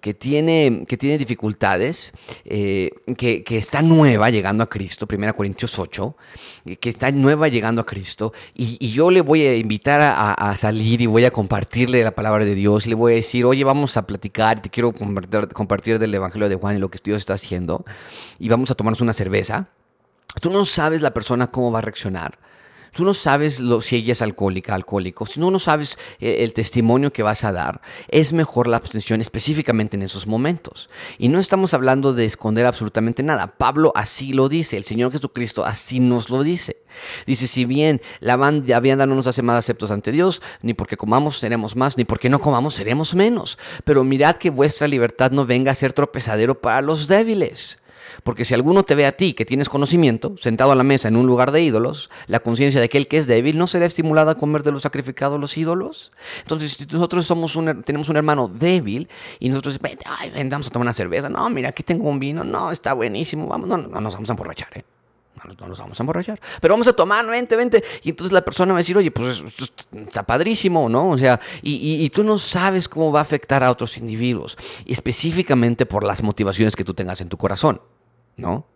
que 0.08 0.14
tiene, 0.14 0.86
que 0.88 0.96
tiene 0.96 1.18
dificultades, 1.18 2.14
eh, 2.46 2.92
que, 3.18 3.44
está 3.58 3.82
nueva 3.82 4.30
llegando 4.30 4.64
a 4.64 4.70
Cristo, 4.70 5.06
1 5.06 5.36
Corintios 5.36 5.78
8, 5.78 6.16
que 6.80 6.88
está 6.88 7.12
nueva 7.12 7.50
llegando 7.50 7.82
a 7.82 7.86
Cristo, 7.86 8.32
y, 8.56 8.88
yo 8.88 9.12
le 9.12 9.20
voy 9.20 9.42
a 9.42 9.58
invitar 9.58 10.00
a, 10.02 10.56
salir 10.56 11.02
y 11.02 11.08
voy 11.08 11.26
a 11.26 11.32
compartirle 11.32 12.06
la 12.06 12.12
palabra 12.12 12.46
de 12.46 12.56
Dios 12.56 12.86
y 12.86 12.90
le 12.90 12.96
voy 12.96 13.12
a 13.12 13.16
decir, 13.16 13.44
oye, 13.44 13.66
vamos 13.66 13.98
a 13.98 14.08
platicar, 14.08 14.62
te 14.62 14.70
quiero 14.70 14.94
compartir, 14.94 15.50
compartir 15.50 16.00
del 16.00 16.16
Evangelio 16.16 16.48
de 16.48 16.56
Juan 16.56 16.78
y 16.78 16.80
lo 16.80 16.90
que 16.90 17.00
Dios 17.04 17.18
está 17.18 17.34
haciendo, 17.34 17.84
y 18.40 18.48
vamos 18.48 18.72
a 18.72 18.76
tomarnos 18.76 19.02
una 19.02 19.12
cerveza. 19.12 19.68
Tú 20.40 20.50
no 20.50 20.64
sabes 20.64 21.02
la 21.02 21.14
persona 21.14 21.48
cómo 21.48 21.70
va 21.70 21.80
a 21.80 21.82
reaccionar. 21.82 22.40
Tú 22.94 23.04
no 23.04 23.14
sabes 23.14 23.60
lo, 23.60 23.82
si 23.82 23.98
ella 23.98 24.14
es 24.14 24.22
alcohólica, 24.22 24.74
alcohólico, 24.74 25.26
si 25.26 25.40
no, 25.40 25.52
no 25.52 25.60
sabes 25.60 25.98
eh, 26.20 26.38
el 26.40 26.54
testimonio 26.54 27.12
que 27.12 27.24
vas 27.24 27.44
a 27.44 27.52
dar, 27.52 27.82
es 28.08 28.34
mejor 28.34 28.68
la 28.68 28.78
abstención 28.78 29.22
específicamente 29.22 29.98
en 29.98 30.04
esos 30.04 30.28
momentos. 30.28 30.90
Y 31.18 31.30
no 31.30 31.40
estamos 31.40 31.74
hablando 31.74 32.14
de 32.14 32.26
esconder 32.26 32.66
absolutamente 32.66 33.24
nada. 33.24 33.58
Pablo 33.58 33.92
así 33.96 34.34
lo 34.34 34.50
dice, 34.50 34.78
el 34.78 34.86
Señor 34.86 35.12
Jesucristo 35.12 35.66
así 35.66 36.00
nos 36.00 36.30
lo 36.30 36.44
dice. 36.44 36.78
Dice, 37.26 37.48
si 37.48 37.66
bien 37.66 38.02
la 38.20 38.38
vianda 38.80 39.06
no 39.06 39.16
nos 39.16 39.28
hace 39.28 39.42
más 39.42 39.58
aceptos 39.58 39.92
ante 39.92 40.12
Dios, 40.12 40.42
ni 40.62 40.74
porque 40.74 40.98
comamos 40.98 41.38
seremos 41.38 41.76
más, 41.76 41.98
ni 41.98 42.06
porque 42.06 42.30
no 42.30 42.40
comamos 42.40 42.74
seremos 42.74 43.16
menos. 43.16 43.58
Pero 43.84 44.04
mirad 44.04 44.38
que 44.38 44.50
vuestra 44.50 44.88
libertad 44.88 45.32
no 45.32 45.46
venga 45.46 45.72
a 45.72 45.76
ser 45.76 45.94
tropezadero 45.94 46.60
para 46.60 46.82
los 46.82 47.08
débiles. 47.08 47.80
Porque 48.24 48.46
si 48.46 48.54
alguno 48.54 48.84
te 48.84 48.96
ve 48.96 49.06
a 49.06 49.12
ti 49.12 49.34
que 49.34 49.46
tienes 49.46 49.70
conocimiento, 49.70 50.36
sentado 50.38 50.72
a 50.72 50.76
la 50.76 50.84
mesa 50.84 51.08
en 51.08 51.16
un 51.16 51.26
lugar 51.26 51.52
de 51.52 51.62
ídolos, 51.62 52.10
la 52.28 52.40
conciencia 52.40 52.80
de 52.80 52.86
aquel 52.86 53.08
que 53.08 53.18
es 53.18 53.28
débil 53.28 53.58
no 53.58 53.68
será 53.68 53.86
estimulada 53.86 54.34
a 54.34 54.36
comer 54.36 54.64
de 54.64 54.72
lo 54.72 54.80
sacrificado 54.80 55.36
a 55.36 55.40
los 55.40 55.58
ídolos. 55.58 56.12
Entonces, 56.42 56.74
si 56.74 56.86
nosotros 56.86 57.26
somos 57.26 57.58
tenemos 57.86 58.10
un 58.10 58.18
hermano 58.18 58.48
débil 58.48 59.08
y 59.40 59.50
nosotros, 59.50 59.80
ay, 60.06 60.30
ven, 60.32 60.50
vamos 60.50 60.68
a 60.68 60.70
tomar 60.70 60.86
una 60.86 60.94
cerveza. 60.94 61.30
No, 61.30 61.50
mira, 61.50 61.70
aquí 61.70 61.84
tengo 61.84 62.10
un 62.10 62.20
vino. 62.20 62.44
No, 62.44 62.72
está 62.72 62.94
buenísimo. 62.94 63.48
Vamos, 63.48 63.68
no, 63.68 63.78
no 63.78 64.02
nos 64.02 64.14
vamos 64.14 64.30
a 64.30 64.34
emborrachar, 64.34 64.70
¿eh? 64.78 64.84
no 65.60 65.68
nos 65.68 65.80
vamos 65.80 66.00
a 66.00 66.04
emborrachar. 66.04 66.40
Pero 66.62 66.74
vamos 66.74 66.88
a 66.88 66.94
tomar, 66.94 67.26
vente, 67.26 67.56
vente. 67.56 67.84
Y 68.04 68.10
entonces 68.10 68.32
la 68.32 68.44
persona 68.44 68.74
va 68.74 68.80
a 68.80 68.82
decir, 68.82 68.98
oye, 68.98 69.12
pues 69.12 69.44
está 70.06 70.24
padrísimo, 70.24 70.90
¿no? 70.90 71.10
O 71.10 71.18
sea, 71.18 71.40
y, 71.62 72.10
tú 72.10 72.24
no 72.24 72.38
sabes 72.38 72.90
cómo 72.90 73.12
va 73.12 73.20
a 73.20 73.22
afectar 73.22 73.64
a 73.64 73.72
otros 73.72 73.98
individuos, 73.98 74.58
específicamente 74.86 75.86
por 75.86 76.04
las 76.04 76.24
motivaciones 76.24 76.76
que 76.76 76.84
tú 76.84 76.94
tengas 76.94 77.22
en 77.22 77.30
tu 77.30 77.38
corazón. 77.38 77.82
¿No? 78.38 78.68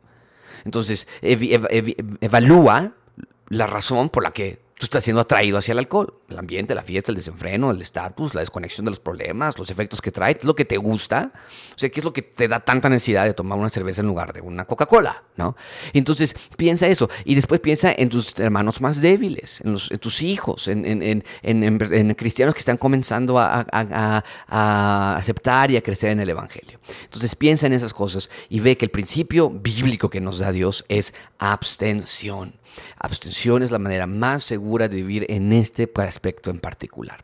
Entonces, 0.65 1.07
evalúa 1.21 2.93
la 3.49 3.67
razón 3.67 4.09
por 4.09 4.23
la 4.23 4.31
que 4.31 4.61
tú 4.77 4.85
estás 4.85 5.03
siendo 5.03 5.21
atraído 5.21 5.57
hacia 5.57 5.71
el 5.71 5.79
alcohol. 5.79 6.20
El 6.31 6.39
ambiente, 6.39 6.73
la 6.73 6.83
fiesta, 6.83 7.11
el 7.11 7.17
desenfreno, 7.17 7.71
el 7.71 7.81
estatus, 7.81 8.33
la 8.33 8.41
desconexión 8.41 8.85
de 8.85 8.91
los 8.91 8.99
problemas, 8.99 9.57
los 9.57 9.69
efectos 9.69 10.01
que 10.01 10.11
trae, 10.11 10.37
lo 10.43 10.55
que 10.55 10.65
te 10.65 10.77
gusta. 10.77 11.31
O 11.75 11.77
sea, 11.77 11.89
¿qué 11.89 11.99
es 11.99 12.03
lo 12.03 12.13
que 12.13 12.21
te 12.21 12.47
da 12.47 12.59
tanta 12.59 12.89
necesidad 12.89 13.25
de 13.25 13.33
tomar 13.33 13.57
una 13.57 13.69
cerveza 13.69 14.01
en 14.01 14.07
lugar 14.07 14.33
de 14.33 14.41
una 14.41 14.65
Coca-Cola? 14.65 15.23
¿no? 15.35 15.55
Entonces, 15.93 16.35
piensa 16.57 16.87
eso. 16.87 17.09
Y 17.25 17.35
después 17.35 17.59
piensa 17.59 17.93
en 17.95 18.09
tus 18.09 18.37
hermanos 18.39 18.81
más 18.81 19.01
débiles, 19.01 19.61
en, 19.61 19.99
tus 19.99 20.21
hijos, 20.21 20.67
en, 20.67 21.23
cristianos 22.15 22.53
que 22.53 22.59
están 22.59 22.77
comenzando 22.77 23.39
a, 23.39 23.65
a 23.71 25.15
aceptar 25.17 25.71
y 25.71 25.77
a 25.77 25.81
crecer 25.81 26.11
en 26.11 26.19
el 26.19 26.29
Evangelio. 26.29 26.79
Entonces, 27.03 27.35
piensa 27.35 27.67
en 27.67 27.73
esas 27.73 27.93
cosas 27.93 28.29
y 28.49 28.59
ve 28.59 28.77
que 28.77 28.85
el 28.85 28.91
principio 28.91 29.49
bíblico 29.49 30.09
que 30.09 30.21
nos 30.21 30.39
da 30.39 30.51
Dios 30.51 30.85
es 30.87 31.13
abstención. 31.37 32.61
Abstención 32.97 33.63
es 33.63 33.71
la 33.71 33.79
manera 33.79 34.07
más 34.07 34.43
segura 34.43 34.87
de 34.87 34.97
vivir 34.97 35.25
en 35.29 35.53
este 35.53 35.87
aspecto 36.21 36.51
en 36.51 36.59
particular. 36.59 37.23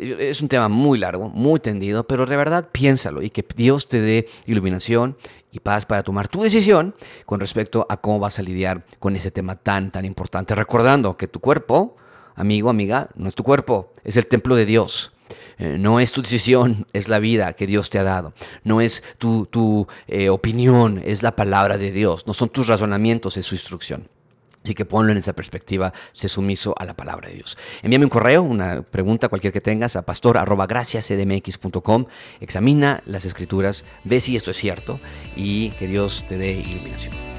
Es 0.00 0.42
un 0.42 0.48
tema 0.48 0.68
muy 0.68 0.98
largo, 0.98 1.28
muy 1.28 1.60
tendido, 1.60 2.04
pero 2.04 2.26
de 2.26 2.36
verdad 2.36 2.68
piénsalo 2.72 3.22
y 3.22 3.30
que 3.30 3.44
Dios 3.54 3.86
te 3.86 4.00
dé 4.00 4.28
iluminación 4.46 5.16
y 5.52 5.60
paz 5.60 5.86
para 5.86 6.02
tomar 6.02 6.26
tu 6.26 6.42
decisión 6.42 6.92
con 7.24 7.38
respecto 7.38 7.86
a 7.88 7.98
cómo 7.98 8.18
vas 8.18 8.40
a 8.40 8.42
lidiar 8.42 8.84
con 8.98 9.14
ese 9.14 9.30
tema 9.30 9.54
tan, 9.54 9.92
tan 9.92 10.04
importante. 10.04 10.56
Recordando 10.56 11.16
que 11.16 11.28
tu 11.28 11.38
cuerpo, 11.38 11.96
amigo, 12.34 12.68
amiga, 12.68 13.10
no 13.14 13.28
es 13.28 13.36
tu 13.36 13.44
cuerpo, 13.44 13.92
es 14.02 14.16
el 14.16 14.26
templo 14.26 14.56
de 14.56 14.66
Dios. 14.66 15.12
Eh, 15.58 15.76
no 15.78 16.00
es 16.00 16.10
tu 16.10 16.22
decisión, 16.22 16.86
es 16.92 17.08
la 17.08 17.20
vida 17.20 17.52
que 17.52 17.68
Dios 17.68 17.90
te 17.90 18.00
ha 18.00 18.02
dado. 18.02 18.32
No 18.64 18.80
es 18.80 19.04
tu, 19.18 19.46
tu 19.46 19.86
eh, 20.08 20.30
opinión, 20.30 21.00
es 21.04 21.22
la 21.22 21.36
palabra 21.36 21.78
de 21.78 21.92
Dios. 21.92 22.26
No 22.26 22.34
son 22.34 22.48
tus 22.48 22.66
razonamientos, 22.66 23.36
es 23.36 23.46
su 23.46 23.54
instrucción. 23.54 24.08
Así 24.62 24.74
que 24.74 24.84
ponlo 24.84 25.12
en 25.12 25.18
esa 25.18 25.32
perspectiva, 25.32 25.92
sé 26.12 26.28
sumiso 26.28 26.74
a 26.78 26.84
la 26.84 26.94
palabra 26.94 27.28
de 27.28 27.36
Dios. 27.36 27.56
Envíame 27.82 28.04
un 28.04 28.10
correo, 28.10 28.42
una 28.42 28.82
pregunta, 28.82 29.28
cualquier 29.28 29.52
que 29.52 29.60
tengas, 29.60 29.94
a 29.96 30.02
pastor.graciascdmx.com. 30.02 32.06
Examina 32.40 33.02
las 33.06 33.24
escrituras, 33.24 33.84
ve 34.04 34.20
si 34.20 34.36
esto 34.36 34.52
es 34.52 34.56
cierto 34.56 35.00
y 35.34 35.70
que 35.70 35.86
Dios 35.86 36.24
te 36.28 36.36
dé 36.38 36.52
iluminación. 36.52 37.31